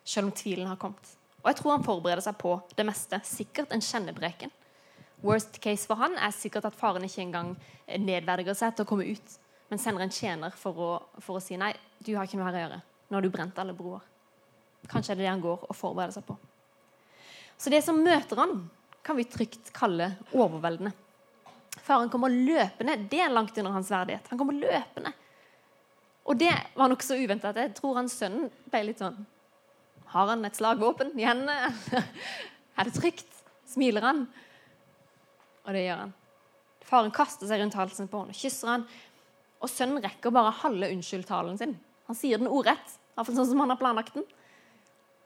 Selv 0.03 0.31
om 0.31 0.35
tvilen 0.35 0.71
har 0.71 0.81
kommet. 0.83 1.13
Og 1.41 1.53
jeg 1.53 1.61
tror 1.61 1.77
han 1.77 1.87
forbereder 1.87 2.25
seg 2.25 2.41
på 2.41 2.57
det 2.75 2.87
meste. 2.89 3.21
Sikkert 3.29 3.71
en 3.77 3.85
kjennebreken. 3.85 4.51
Worst 5.23 5.61
case 5.61 5.89
for 5.89 6.01
han 6.01 6.17
er 6.17 6.33
sikkert 6.33 6.69
at 6.71 6.77
faren 6.77 7.05
ikke 7.05 7.23
engang 7.27 7.55
nedverdiger 8.01 8.57
seg 8.57 8.75
til 8.75 8.87
å 8.87 8.89
komme 8.89 9.09
ut, 9.09 9.35
men 9.71 9.81
sender 9.81 10.05
en 10.05 10.15
tjener 10.15 10.55
for 10.57 10.81
å, 10.81 10.93
for 11.21 11.39
å 11.39 11.43
si 11.45 11.59
nei, 11.61 11.75
du 12.01 12.15
har 12.17 12.27
ikke 12.27 12.41
noe 12.41 12.49
her 12.49 12.57
å 12.57 12.63
gjøre. 12.65 12.81
Nå 13.11 13.19
har 13.19 13.27
du 13.27 13.33
brent 13.35 13.59
alle 13.61 13.77
broer. 13.77 14.07
Kanskje 14.89 15.13
er 15.13 15.21
det 15.21 15.27
det 15.27 15.33
han 15.33 15.45
går 15.45 15.67
og 15.69 15.77
forbereder 15.77 16.17
seg 16.17 16.25
på. 16.27 16.37
Så 17.61 17.73
det 17.73 17.83
som 17.85 18.01
møter 18.01 18.41
han, 18.41 18.63
kan 19.05 19.19
vi 19.19 19.27
trygt 19.29 19.73
kalle 19.77 20.15
overveldende. 20.33 20.93
Faren 21.81 22.11
kommer 22.13 22.33
løpende. 22.33 22.97
Det 23.11 23.21
er 23.21 23.33
langt 23.33 23.57
under 23.59 23.75
hans 23.75 23.91
verdighet. 23.93 24.29
Han 24.33 24.41
kommer 24.41 24.57
løpende. 24.57 25.13
Og 26.31 26.39
det 26.39 26.53
var 26.77 26.91
nokså 26.91 27.19
uventet. 27.21 27.59
Jeg 27.59 27.75
tror 27.77 27.99
han 27.99 28.11
sønnen 28.13 28.51
ble 28.71 28.85
litt 28.87 29.01
sånn 29.03 29.19
Har 30.13 30.29
han 30.31 30.45
et 30.47 30.59
slagvåpen 30.59 31.13
i 31.19 31.27
hendene? 31.27 31.73
Er 32.79 32.89
det 32.89 32.97
trygt? 32.97 33.29
Smiler 33.71 34.05
han? 34.05 34.25
Og 35.71 35.77
det 35.77 35.85
gjør 35.87 36.03
han. 36.03 36.17
Faren 36.91 37.15
kaster 37.15 37.47
seg 37.47 37.63
rundt 37.63 37.79
halsen 37.79 38.11
på 38.11 38.25
henne 38.25 38.35
og 38.35 38.43
kysser 38.43 38.73
han. 38.75 38.89
Og 39.63 39.71
sønnen 39.71 40.03
rekker 40.03 40.35
bare 40.35 40.51
halve 40.65 40.91
unnskyldtalen 40.91 41.61
sin. 41.61 41.77
Han 42.11 42.19
sier 42.19 42.41
den 42.41 42.51
ordrett, 42.51 42.99
iallfall 43.15 43.39
sånn 43.39 43.53
som 43.53 43.63
han 43.63 43.71
har 43.71 43.79
planlagt 43.79 44.17
den 44.19 44.27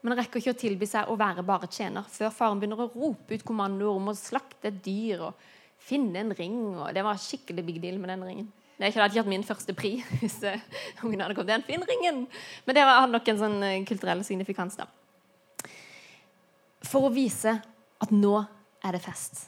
men 0.05 0.13
han 0.13 0.19
rekker 0.21 0.37
ikke 0.37 0.53
å 0.53 0.57
tilby 0.61 0.85
seg 0.85 1.09
å 1.09 1.15
være 1.17 1.41
bare 1.41 1.65
tjener 1.73 2.05
før 2.13 2.29
faren 2.29 2.59
begynner 2.61 2.83
å 2.83 2.91
rope 2.93 3.39
ut 3.39 3.43
kommandoer 3.47 3.97
om 3.97 4.11
å 4.11 4.13
slakte 4.13 4.69
et 4.69 4.77
dyr 4.85 5.23
og 5.31 5.47
finne 5.81 6.21
en 6.21 6.33
ring. 6.37 6.59
og 6.77 6.91
Det 6.93 7.01
var 7.01 7.17
skikkelig 7.17 7.63
big 7.65 7.79
deal 7.81 7.97
med 7.97 8.11
den 8.13 8.25
ringen. 8.27 8.51
Det 8.77 8.91
hadde 8.91 9.07
ikke 9.09 9.23
vært 9.23 9.31
min 9.31 9.47
første 9.47 9.73
pri 9.73 9.95
hvis 10.19 10.37
uh, 10.45 10.61
ungen 11.01 11.25
hadde 11.25 11.33
kommet 11.33 11.55
igjen. 11.55 11.65
Finn 11.65 11.87
ringen! 11.89 12.21
Men 12.67 12.77
det 12.77 12.85
hadde 12.85 13.15
nok 13.15 13.33
en 13.33 13.41
sånn 13.41 13.57
uh, 13.65 13.71
kulturell 13.89 14.21
signifikans. 14.27 14.77
da. 14.77 14.85
For 16.85 17.09
å 17.09 17.13
vise 17.15 17.57
at 18.05 18.13
nå 18.13 18.35
er 18.85 18.93
det 18.93 19.01
fest. 19.07 19.47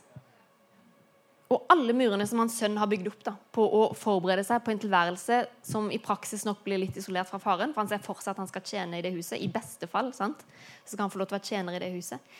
Og 1.48 1.64
alle 1.72 1.94
murene 1.96 2.26
som 2.28 2.42
hans 2.42 2.58
sønn 2.60 2.76
har 2.76 2.90
bygd 2.92 3.08
opp 3.08 3.22
da, 3.24 3.34
på 3.56 3.64
å 3.64 3.84
forberede 3.96 4.44
seg 4.44 4.60
på 4.66 4.74
en 4.74 4.82
tilværelse 4.84 5.40
som 5.64 5.88
i 5.96 6.00
praksis 6.04 6.44
nok 6.44 6.60
blir 6.66 6.82
litt 6.82 6.98
isolert 7.00 7.30
fra 7.30 7.40
faren, 7.40 7.72
for 7.72 7.86
han 7.86 7.92
ser 7.92 8.04
for 8.04 8.20
seg 8.20 8.34
at 8.34 8.42
han 8.42 8.50
skal 8.52 8.66
tjene 8.68 9.00
i 9.00 9.06
det 9.06 9.14
huset. 9.16 9.40
I 9.40 9.48
beste 9.52 9.88
fall 9.88 10.12
sant? 10.16 10.44
så 10.84 10.96
skal 10.96 11.06
han 11.06 11.14
få 11.14 11.22
lov 11.22 11.30
til 11.30 11.38
å 11.38 11.40
være 11.40 11.52
tjener 11.52 11.78
i 11.78 11.84
det 11.86 11.92
huset. 11.94 12.34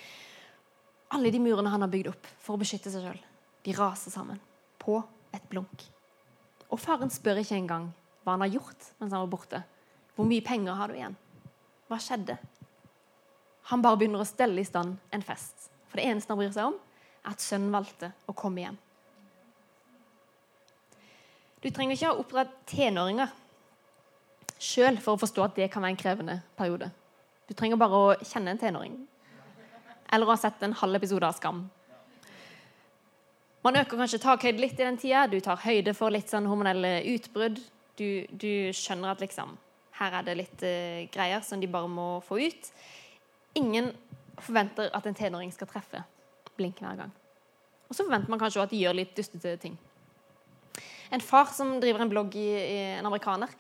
Alle 1.16 1.32
de 1.32 1.40
murene 1.40 1.72
han 1.72 1.86
har 1.86 1.92
bygd 1.92 2.12
opp 2.12 2.28
for 2.44 2.58
å 2.58 2.60
beskytte 2.60 2.92
seg 2.92 3.06
sjøl, 3.06 3.22
de 3.64 3.76
raser 3.78 4.12
sammen 4.12 4.42
på 4.84 5.00
et 5.36 5.46
blunk. 5.48 5.86
Og 6.68 6.82
faren 6.84 7.12
spør 7.14 7.40
ikke 7.40 7.56
engang 7.56 7.88
hva 8.26 8.36
han 8.36 8.44
har 8.44 8.58
gjort 8.58 8.90
mens 9.00 9.14
han 9.16 9.24
var 9.24 9.32
borte. 9.32 9.62
Hvor 10.18 10.28
mye 10.28 10.44
penger 10.44 10.76
har 10.76 10.92
du 10.92 10.98
igjen? 10.98 11.16
Hva 11.88 12.00
skjedde? 12.04 12.36
Han 13.72 13.84
bare 13.84 14.00
begynner 14.00 14.24
å 14.24 14.28
stelle 14.28 14.60
i 14.60 14.68
stand 14.68 14.98
en 15.16 15.24
fest. 15.24 15.70
For 15.88 16.00
det 16.00 16.10
eneste 16.10 16.34
han 16.34 16.42
bryr 16.42 16.52
seg 16.56 16.74
om, 16.74 16.76
er 17.24 17.32
at 17.32 17.44
sønnen 17.44 17.72
valgte 17.72 18.12
å 18.28 18.36
komme 18.36 18.66
hjem. 18.66 18.80
Du 21.64 21.70
trenger 21.74 21.96
ikke 21.96 22.10
ha 22.12 22.22
oppdratt 22.22 22.56
tenåringer 22.70 23.34
sjøl 24.62 24.98
for 25.02 25.16
å 25.16 25.22
forstå 25.22 25.44
at 25.46 25.58
det 25.58 25.70
kan 25.74 25.84
være 25.84 25.96
en 25.96 26.00
krevende 26.00 26.36
periode. 26.58 26.90
Du 27.48 27.54
trenger 27.56 27.80
bare 27.80 27.98
å 27.98 28.14
kjenne 28.26 28.54
en 28.54 28.62
tenåring. 28.62 28.96
Eller 30.14 30.28
å 30.28 30.34
ha 30.34 30.40
sett 30.40 30.62
en 30.64 30.76
halv 30.78 30.98
episode 31.00 31.28
av 31.28 31.36
Skam. 31.38 31.66
Man 33.66 33.76
øker 33.76 34.00
kanskje 34.00 34.22
takhøyde 34.24 34.62
litt 34.62 34.80
i 34.80 34.86
den 34.86 35.00
tida. 35.00 35.26
Du 35.28 35.40
tar 35.44 35.60
høyde 35.64 35.94
for 35.98 36.14
litt 36.14 36.30
sånn 36.32 36.48
hormonelle 36.48 37.02
utbrudd. 37.14 37.60
Du, 38.00 38.10
du 38.32 38.70
skjønner 38.76 39.14
at 39.14 39.24
liksom 39.24 39.56
her 39.98 40.20
er 40.20 40.26
det 40.28 40.36
litt 40.38 40.64
uh, 40.64 41.08
greier 41.10 41.42
som 41.44 41.62
de 41.62 41.70
bare 41.72 41.90
må 41.90 42.08
få 42.26 42.38
ut. 42.38 42.70
Ingen 43.58 43.90
forventer 44.38 44.92
at 44.94 45.08
en 45.10 45.18
tenåring 45.18 45.52
skal 45.54 45.70
treffe 45.72 46.04
blink 46.58 46.80
hver 46.84 47.00
gang. 47.00 47.14
Og 47.90 47.96
så 47.96 48.04
forventer 48.04 48.30
man 48.30 48.42
kanskje 48.42 48.64
at 48.64 48.74
de 48.74 48.82
gjør 48.84 49.00
litt 49.00 49.16
dustete 49.18 49.56
ting. 49.62 49.78
En 51.14 51.24
far 51.24 51.52
som 51.56 51.78
driver 51.82 52.04
en 52.04 52.12
blogg 52.12 52.36
i, 52.36 52.48
i 52.58 52.78
en 52.98 53.08
amerikaner, 53.08 53.52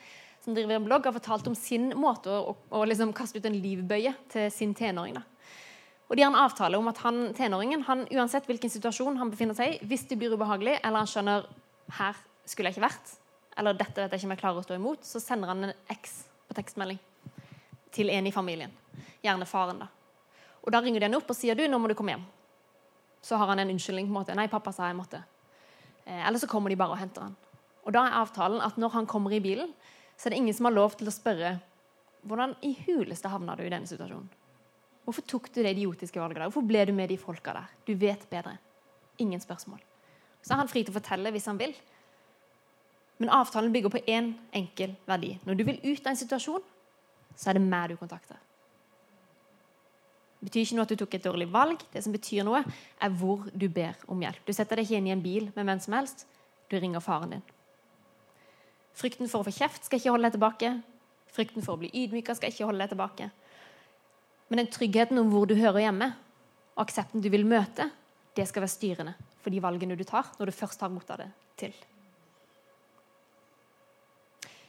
som 0.43 0.55
driver 0.55 0.77
en 0.77 0.85
blogg, 0.87 1.05
har 1.05 1.15
fortalt 1.15 1.47
om 1.47 1.55
sin 1.55 1.89
måte 1.99 2.31
å, 2.31 2.55
å, 2.69 2.83
liksom 2.87 3.13
kaste 3.15 3.39
ut 3.39 3.47
en 3.49 3.57
livbøye 3.59 4.13
til 4.31 4.47
sin 4.53 4.75
tenåring. 4.77 5.17
da. 5.19 5.23
Og 6.07 6.15
De 6.15 6.23
har 6.23 6.31
en 6.31 6.39
avtale 6.39 6.79
om 6.79 6.87
at 6.87 7.01
han, 7.03 7.33
tenåringen, 7.35 7.83
han, 7.87 8.05
uansett 8.15 8.47
hvilken 8.47 8.71
situasjon 8.71 9.19
han 9.19 9.31
befinner 9.31 9.57
seg 9.57 9.75
i, 9.75 9.79
hvis 9.87 10.07
det 10.07 10.19
blir 10.19 10.35
ubehagelig, 10.35 10.77
eller 10.79 11.03
han 11.03 11.11
skjønner 11.11 11.47
her 11.99 12.19
skulle 12.47 12.71
jeg 12.71 12.77
ikke 12.77 12.87
vært, 12.87 13.13
eller 13.59 13.75
dette 13.75 13.99
vet 13.99 14.13
jeg 14.13 14.21
ikke 14.21 14.29
om 14.29 14.35
jeg 14.35 14.41
klarer 14.43 14.61
å 14.61 14.65
stå 14.67 14.77
imot, 14.77 15.03
så 15.03 15.19
sender 15.19 15.51
han 15.51 15.67
en 15.67 15.77
X 15.97 16.21
på 16.47 16.55
tekstmelding 16.55 16.99
til 17.95 18.11
en 18.13 18.27
i 18.29 18.31
familien. 18.31 18.71
Gjerne 19.23 19.47
faren. 19.49 19.81
da. 19.81 19.87
Og 20.63 20.71
Da 20.71 20.81
ringer 20.83 20.99
de 20.99 21.07
henne 21.07 21.19
opp 21.19 21.31
og 21.31 21.35
sier 21.35 21.55
du, 21.55 21.63
nå 21.67 21.79
må 21.79 21.89
du 21.89 21.95
komme 21.97 22.13
hjem. 22.15 22.25
Så 23.23 23.39
har 23.39 23.49
han 23.51 23.59
en 23.59 23.73
unnskyldning. 23.73 24.05
på 24.05 24.13
en 24.13 24.19
måte. 24.19 24.35
Nei, 24.35 24.47
pappa 24.47 24.71
sa 24.71 24.87
jeg 24.87 24.95
måtte. 24.95 25.23
Eh, 26.07 26.27
eller 26.27 26.39
så 26.39 26.47
kommer 26.47 26.71
de 26.71 26.79
bare 26.79 26.95
og 26.95 27.01
henter 27.01 27.27
han. 27.27 27.35
Og 27.83 27.93
Da 27.93 28.05
er 28.07 28.19
avtalen 28.21 28.63
at 28.63 28.77
når 28.79 28.95
han 28.95 29.07
kommer 29.07 29.31
i 29.31 29.43
bilen, 29.43 29.73
så 30.17 30.27
er 30.27 30.29
det 30.31 30.39
ingen 30.41 30.53
som 30.53 30.65
har 30.65 30.75
lov 30.75 30.95
til 30.97 31.07
å 31.07 31.13
spørre 31.13 31.59
hvordan 32.27 32.55
i 32.63 32.73
huleste 32.87 33.29
havna 33.29 33.55
du 33.55 33.63
i 33.63 33.71
denne 33.71 33.87
situasjonen. 33.87 34.29
Hvorfor 35.05 35.23
tok 35.23 35.51
du 35.53 35.61
det 35.61 35.71
idiotiske 35.77 36.19
valget 36.19 36.41
der? 36.41 36.49
Hvorfor 36.49 36.67
ble 36.67 36.85
du 36.85 36.91
med 36.91 37.09
de 37.09 37.17
folka 37.17 37.53
der? 37.55 37.69
Du 37.85 37.93
vet 37.95 38.25
bedre. 38.29 38.57
Ingen 39.19 39.39
spørsmål. 39.39 39.79
Så 40.41 40.53
er 40.53 40.59
han 40.59 40.67
fri 40.67 40.83
til 40.83 40.91
å 40.91 40.99
fortelle 40.99 41.31
hvis 41.31 41.47
han 41.47 41.59
vil. 41.59 41.75
Men 43.17 43.31
avtalen 43.33 43.71
bygger 43.71 43.93
på 43.93 44.03
én 44.03 44.17
en 44.17 44.33
enkel 44.53 44.95
verdi. 45.07 45.37
Når 45.45 45.55
du 45.55 45.63
vil 45.63 45.79
ut 45.83 46.03
av 46.03 46.11
en 46.11 46.19
situasjon, 46.19 46.65
så 47.35 47.49
er 47.49 47.57
det 47.57 47.63
meg 47.63 47.89
du 47.89 47.95
kontakter. 47.95 48.37
Det 50.37 50.49
betyr 50.51 50.65
ikke 50.65 50.77
noe 50.77 50.85
at 50.85 50.91
du 50.93 50.99
tok 51.01 51.15
et 51.17 51.25
dårlig 51.25 51.47
valg. 51.49 51.81
Det 51.93 52.03
som 52.05 52.13
betyr 52.13 52.45
noe, 52.45 52.61
er 53.01 53.13
hvor 53.19 53.47
du 53.53 53.65
ber 53.73 53.97
om 54.11 54.21
hjelp. 54.21 54.43
Du 54.45 54.53
setter 54.53 54.77
deg 54.77 54.85
ikke 54.85 55.01
inn 55.01 55.09
i 55.09 55.15
en 55.15 55.23
bil 55.23 55.49
med 55.55 55.65
hvem 55.65 55.81
som 55.81 55.97
helst. 55.97 56.27
Du 56.69 56.77
ringer 56.77 57.01
faren 57.01 57.33
din. 57.37 57.45
Frykten 58.97 59.29
for 59.29 59.41
å 59.41 59.47
få 59.47 59.53
kjeft 59.55 59.85
skal 59.85 60.01
ikke 60.01 60.13
holde 60.13 60.29
deg 60.29 60.37
tilbake. 60.37 60.71
Frykten 61.33 61.65
for 61.65 61.77
å 61.77 61.81
bli 61.81 61.89
ydmyka 61.93 62.35
skal 62.37 62.53
ikke 62.53 62.69
holde 62.69 62.83
deg 62.83 62.93
tilbake. 62.93 63.29
Men 64.47 64.61
den 64.61 64.71
tryggheten 64.71 65.19
om 65.21 65.29
hvor 65.33 65.49
du 65.49 65.57
hører 65.57 65.83
hjemme, 65.83 66.11
og 66.77 66.85
aksepten 66.85 67.21
du 67.21 67.29
vil 67.33 67.45
møte, 67.45 67.89
det 68.37 68.45
skal 68.47 68.63
være 68.63 68.73
styrende 68.73 69.13
for 69.41 69.53
de 69.53 69.61
valgene 69.63 69.97
du 69.97 70.05
tar 70.05 70.29
når 70.37 70.49
du 70.49 70.55
først 70.55 70.81
har 70.85 70.93
mottatt 70.93 71.23
det 71.23 71.29
til. 71.57 71.73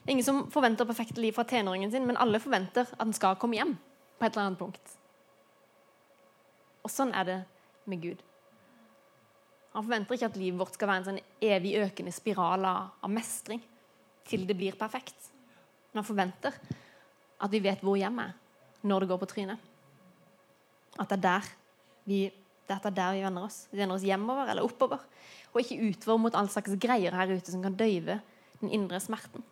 Det 0.09 0.13
er 0.13 0.17
ingen 0.17 0.25
som 0.25 0.47
forventer 0.53 0.89
perfekte 0.89 1.21
liv 1.21 1.37
fra 1.37 1.45
tenåringen 1.45 1.93
sin, 1.93 2.07
men 2.09 2.17
alle 2.17 2.41
forventer 2.41 2.89
at 2.89 3.05
den 3.05 3.17
skal 3.17 3.37
komme 3.41 3.59
hjem 3.59 3.75
på 4.17 4.25
et 4.25 4.33
eller 4.33 4.47
annet 4.47 4.61
punkt. 4.61 4.98
Og 6.89 6.93
sånn 6.93 7.13
er 7.13 7.27
det 7.29 7.39
med 7.89 8.01
Gud. 8.01 8.21
Han 9.75 9.85
forventer 9.85 10.17
ikke 10.17 10.31
at 10.31 10.39
livet 10.41 10.61
vårt 10.63 10.77
skal 10.79 10.89
være 10.89 11.03
en 11.03 11.09
sånn 11.11 11.25
evig 11.45 11.75
økende 11.83 12.13
spiral 12.17 12.65
av 12.65 13.11
mestring 13.13 13.61
til 14.29 14.47
det 14.49 14.57
blir 14.57 14.77
perfekt. 14.81 15.29
Men 15.93 16.01
han 16.01 16.09
forventer 16.09 16.57
at 17.45 17.53
vi 17.53 17.61
vet 17.63 17.85
hvor 17.85 17.99
hjemmet 18.01 18.33
er 18.33 18.89
når 18.89 19.05
det 19.05 19.11
går 19.13 19.21
på 19.21 19.29
trynet. 19.35 19.69
At 20.97 21.13
det 21.13 21.19
er 21.19 21.25
der 21.27 21.53
vi, 22.09 22.19
dette 22.71 22.89
er 22.89 22.97
der 22.97 23.15
vi 23.19 23.25
vender 23.27 23.45
oss. 23.45 23.61
Vi 23.69 23.83
vender 23.83 23.99
oss 23.99 24.09
hjemover 24.09 24.49
eller 24.49 24.65
oppover. 24.65 25.05
Og 25.53 25.61
ikke 25.61 25.93
utover 25.93 26.25
mot 26.25 26.41
all 26.41 26.49
slags 26.53 26.79
greier 26.81 27.13
her 27.21 27.37
ute 27.37 27.53
som 27.53 27.65
kan 27.65 27.77
døyve 27.77 28.19
den 28.63 28.73
indre 28.73 29.01
smerten. 29.05 29.45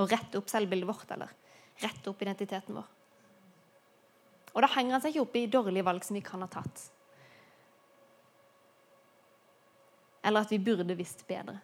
Og 0.00 0.08
rette 0.08 0.40
opp 0.40 0.48
selvbildet 0.48 0.88
vårt 0.88 1.12
eller 1.12 1.36
rette 1.84 2.08
opp 2.08 2.24
identiteten 2.24 2.80
vår. 2.80 2.88
Og 4.54 4.62
da 4.64 4.70
henger 4.72 4.96
han 4.96 5.04
seg 5.04 5.14
ikke 5.14 5.26
opp 5.26 5.36
i 5.38 5.48
dårlige 5.50 5.86
valg 5.86 6.04
som 6.06 6.16
vi 6.16 6.24
kan 6.24 6.42
ha 6.44 6.48
tatt. 6.50 6.84
Eller 10.24 10.44
at 10.44 10.52
vi 10.52 10.60
burde 10.62 10.96
visst 10.98 11.26
bedre. 11.28 11.58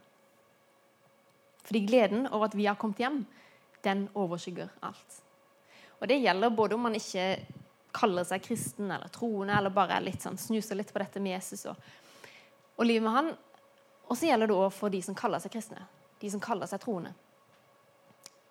Fordi 1.64 1.81
gleden 1.87 2.27
over 2.29 2.51
at 2.51 2.57
vi 2.57 2.66
har 2.68 2.79
kommet 2.81 3.01
hjem, 3.01 3.23
den 3.85 4.07
overskygger 4.14 4.70
alt. 4.85 5.20
Og 6.01 6.09
det 6.09 6.20
gjelder 6.20 6.53
både 6.53 6.77
om 6.77 6.85
man 6.85 6.97
ikke 6.97 7.27
kaller 7.94 8.27
seg 8.29 8.42
kristen 8.44 8.90
eller 8.90 9.09
troende, 9.14 9.57
eller 9.57 9.73
bare 9.73 10.01
litt 10.03 10.25
sånn, 10.25 10.38
snuser 10.40 10.77
litt 10.77 10.92
på 10.92 11.01
dette 11.01 11.23
med 11.23 11.37
Jesus 11.37 11.64
og, 11.70 11.90
og 12.77 12.88
livet 12.88 13.07
med 13.07 13.16
han. 13.16 13.31
Og 14.09 14.18
så 14.18 14.29
gjelder 14.29 14.51
det 14.51 14.57
òg 14.59 14.73
for 14.75 14.92
de 14.92 15.01
som 15.05 15.16
kaller 15.16 15.40
seg 15.40 15.55
kristne. 15.55 15.85
De 16.20 16.31
som 16.33 16.42
kaller 16.42 16.68
seg 16.68 16.83
troende. 16.83 17.14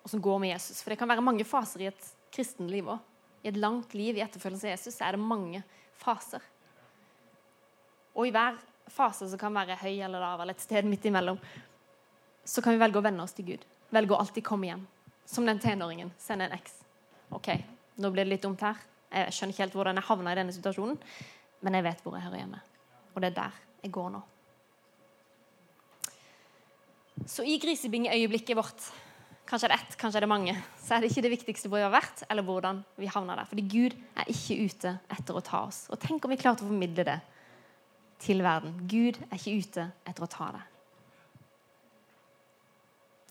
Og 0.02 0.10
som 0.10 0.22
går 0.22 0.40
med 0.42 0.54
Jesus. 0.54 0.82
For 0.82 0.92
det 0.92 0.98
kan 1.00 1.10
være 1.10 1.24
mange 1.24 1.46
faser 1.46 1.84
i 1.84 1.90
et 1.92 2.08
kristenliv 2.34 2.90
òg. 2.96 3.13
I 3.44 3.50
et 3.52 3.60
langt 3.60 3.92
liv 3.94 4.16
i 4.16 4.22
etterfølgelse 4.24 4.66
av 4.66 4.72
Jesus 4.72 5.00
er 5.04 5.16
det 5.16 5.20
mange 5.20 5.60
faser. 6.00 6.42
Og 8.14 8.28
i 8.28 8.32
hver 8.32 8.56
fase 8.90 9.28
som 9.28 9.40
kan 9.40 9.54
være 9.54 9.76
høy 9.82 9.98
eller 9.98 10.22
lav, 10.22 10.40
eller 10.40 10.56
et 10.56 10.64
sted 10.64 10.88
midt 10.88 11.04
imellom, 11.10 11.38
så 12.44 12.62
kan 12.64 12.74
vi 12.74 12.80
velge 12.80 13.00
å 13.00 13.04
vende 13.04 13.24
oss 13.24 13.36
til 13.36 13.48
Gud. 13.52 13.64
Velge 13.92 14.16
å 14.16 14.20
alltid 14.22 14.44
komme 14.46 14.68
hjem. 14.70 14.82
Som 15.28 15.46
den 15.48 15.60
tenåringen. 15.60 16.12
Sende 16.20 16.48
en 16.48 16.56
eks. 16.56 16.76
OK, 17.34 17.48
nå 18.00 18.10
blir 18.12 18.26
det 18.26 18.34
litt 18.34 18.44
dumt 18.44 18.64
her. 18.64 18.80
Jeg 19.14 19.32
skjønner 19.32 19.54
ikke 19.54 19.64
helt 19.64 19.76
hvordan 19.78 20.00
jeg 20.00 20.08
havna 20.08 20.32
i 20.34 20.38
denne 20.40 20.54
situasjonen, 20.54 20.98
men 21.64 21.76
jeg 21.78 21.86
vet 21.86 22.00
hvor 22.04 22.16
jeg 22.16 22.26
hører 22.26 22.40
hjemme. 22.42 22.60
Og 23.14 23.22
det 23.22 23.30
er 23.30 23.36
der 23.38 23.58
jeg 23.84 23.92
går 23.94 24.12
nå. 24.14 24.20
Så 27.30 27.44
i 27.46 27.56
grisebingeøyeblikket 27.62 28.58
vårt 28.58 28.88
kanskje 29.48 29.68
er 29.68 29.74
det 29.74 29.80
ett, 29.82 29.96
kanskje 30.00 30.20
er 30.20 30.24
det 30.24 30.30
mange, 30.30 30.54
så 30.80 30.96
er 30.96 31.02
det 31.02 31.10
ikke 31.10 31.24
det 31.26 31.32
viktigste 31.34 31.68
hvor 31.68 31.80
vi 31.80 31.86
har 31.86 31.92
vært, 31.92 32.24
eller 32.30 32.46
hvordan 32.46 32.80
vi 33.00 33.10
havna 33.12 33.36
der. 33.38 33.48
Fordi 33.48 33.64
Gud 33.68 33.96
er 34.16 34.30
ikke 34.32 34.56
ute 34.64 34.94
etter 35.12 35.36
å 35.36 35.44
ta 35.44 35.64
oss. 35.68 35.84
Og 35.92 36.00
tenk 36.00 36.24
om 36.24 36.32
vi 36.32 36.40
klarte 36.40 36.64
å 36.64 36.70
formidle 36.70 37.06
det 37.06 37.18
til 38.24 38.40
verden. 38.44 38.76
Gud 38.88 39.20
er 39.28 39.36
ikke 39.36 39.56
ute 39.60 39.88
etter 40.08 40.24
å 40.24 40.30
ta 40.30 40.50
det. 40.56 40.62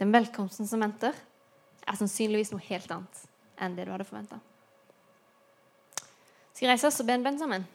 Den 0.01 0.13
velkomsten 0.13 0.69
som 0.69 0.81
venter, 0.83 1.15
er 1.83 1.97
sannsynligvis 1.99 2.53
noe 2.53 2.63
helt 2.63 2.91
annet 2.95 3.23
enn 3.59 3.73
det 3.75 3.85
du 3.85 3.91
hadde 3.91 4.07
forventa. 4.07 4.37
Skal 6.53 6.67
vi 6.67 6.69
reise 6.71 6.87
oss 6.87 7.01
og 7.03 7.09
be 7.09 7.17
en 7.17 7.25
bønn 7.25 7.41
sammen? 7.41 7.65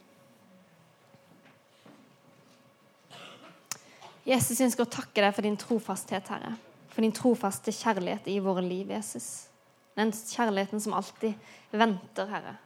Jesus, 4.29 4.61
ønsker 4.61 4.85
å 4.85 4.93
takke 4.93 5.25
deg 5.25 5.37
for 5.37 5.45
din 5.45 5.61
trofasthet, 5.61 6.33
Herre 6.33 6.55
for 6.99 7.07
din 7.07 7.15
trofaste 7.15 7.71
kjærlighet 7.71 8.25
i 8.27 8.41
våre 8.43 8.59
liv, 8.59 8.89
Jesus. 8.91 9.47
Den 9.95 10.11
kjærligheten 10.11 10.81
som 10.83 10.97
alltid 10.99 11.37
venter, 11.71 12.27
Herre. 12.27 12.57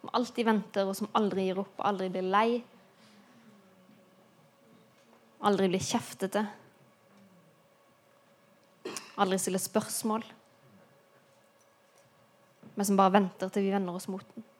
Som 0.00 0.10
alltid 0.18 0.48
venter, 0.48 0.88
og 0.90 0.96
som 0.98 1.06
aldri 1.14 1.44
gir 1.46 1.60
opp, 1.62 1.84
aldri 1.86 2.08
blir 2.10 2.26
lei. 2.26 2.56
Aldri 5.46 5.68
blir 5.70 5.86
kjeftete. 5.86 6.42
Aldri 9.22 9.38
stiller 9.38 9.62
spørsmål. 9.62 10.26
Men 12.74 12.90
som 12.90 12.98
bare 12.98 13.14
venter 13.20 13.54
til 13.54 13.68
vi 13.68 13.74
vender 13.76 14.02
oss 14.02 14.10
mot 14.10 14.34
den. 14.34 14.50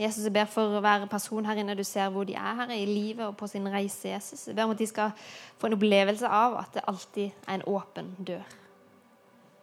Jesus, 0.00 0.24
jeg 0.24 0.32
ber 0.32 0.48
for 0.48 0.80
hver 0.80 1.04
person 1.12 1.44
her 1.44 1.58
inne 1.60 1.76
du 1.76 1.84
ser 1.84 2.08
hvor 2.08 2.24
de 2.24 2.32
er 2.38 2.54
her 2.62 2.70
i 2.72 2.86
livet 2.88 3.26
og 3.26 3.36
på 3.36 3.46
sin 3.50 3.68
reise. 3.68 4.08
Jesus. 4.08 4.46
Jeg 4.48 4.56
ber 4.56 4.64
om 4.64 4.72
at 4.72 4.80
de 4.80 4.88
skal 4.88 5.12
få 5.60 5.68
en 5.68 5.76
opplevelse 5.76 6.28
av 6.28 6.56
at 6.62 6.72
det 6.74 6.86
alltid 6.88 7.26
er 7.46 7.58
en 7.58 7.66
åpen 7.68 8.14
dør. 8.16 8.56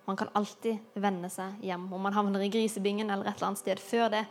Man 0.08 0.19
kan 0.19 0.30
alltid 0.38 0.78
vende 0.93 1.30
seg 1.34 1.58
hjem. 1.65 1.88
Om 1.93 2.06
man 2.06 2.13
havner 2.15 2.45
i 2.45 2.52
grisebingen 2.54 3.10
eller 3.10 3.28
et 3.28 3.39
eller 3.39 3.50
annet 3.50 3.63
sted 3.63 3.82
før 3.82 4.12
det. 4.13 4.28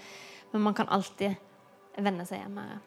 Men 0.52 0.62
man 0.68 0.76
kan 0.78 0.88
alltid 0.94 1.34
vende 1.98 2.24
seg 2.28 2.44
hjem. 2.44 2.62
Herre. 2.62 2.78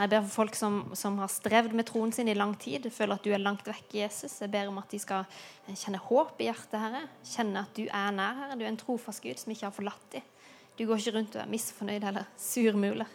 Jeg 0.00 0.10
ber 0.10 0.24
for 0.24 0.32
folk 0.42 0.56
som, 0.56 0.76
som, 0.96 1.18
har 1.20 1.28
strevd 1.28 1.74
med 1.76 1.86
troen 1.90 2.12
sin 2.12 2.28
i 2.28 2.34
lang 2.34 2.54
tid, 2.58 2.86
føler 2.90 3.18
at 3.18 3.24
du 3.24 3.34
er 3.36 3.42
langt 3.42 3.66
vekk, 3.68 3.94
Jesus. 3.98 4.38
Jeg 4.40 4.50
ber 4.52 4.70
om 4.70 4.78
at 4.80 4.90
de 4.90 5.00
skal 5.00 5.26
kjenne 5.68 6.00
håp 6.00 6.40
i 6.40 6.46
hjertet, 6.48 6.78
Herre. 6.80 7.02
Kjenne 7.34 7.64
at 7.66 7.74
du 7.76 7.84
er 7.84 8.14
nær, 8.16 8.38
Herre. 8.38 8.56
Du 8.56 8.64
er 8.64 8.72
en 8.72 8.80
trofast 8.80 9.22
Gud 9.22 9.40
som 9.40 9.52
ikke 9.52 9.68
har 9.68 9.76
forlatt 9.76 10.06
dem. 10.16 10.29
Du 10.80 10.86
går 10.86 10.96
ikke 10.96 11.12
rundt 11.18 11.34
og 11.36 11.42
er 11.42 11.48
misfornøyd 11.52 12.04
eller 12.08 12.28
surmuler. 12.40 13.08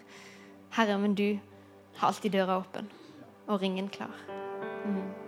Herre, 0.78 1.00
men 1.02 1.16
du 1.18 1.40
har 1.98 2.12
alltid 2.12 2.36
døra 2.38 2.60
åpen 2.60 2.92
og 3.48 3.62
ringen 3.62 3.88
klar. 3.90 4.14
Mm. 4.86 5.26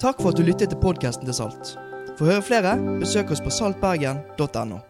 Takk 0.00 0.22
for 0.22 0.32
at 0.32 0.40
du 0.40 0.42
lyttet 0.48 0.72
til 0.72 0.80
podkasten 0.80 1.28
til 1.28 1.36
Salt. 1.36 1.76
For 2.16 2.24
å 2.24 2.32
høre 2.32 2.48
flere, 2.48 2.74
besøk 3.04 3.36
oss 3.36 3.44
på 3.44 3.52
saltbergen.no. 3.52 4.80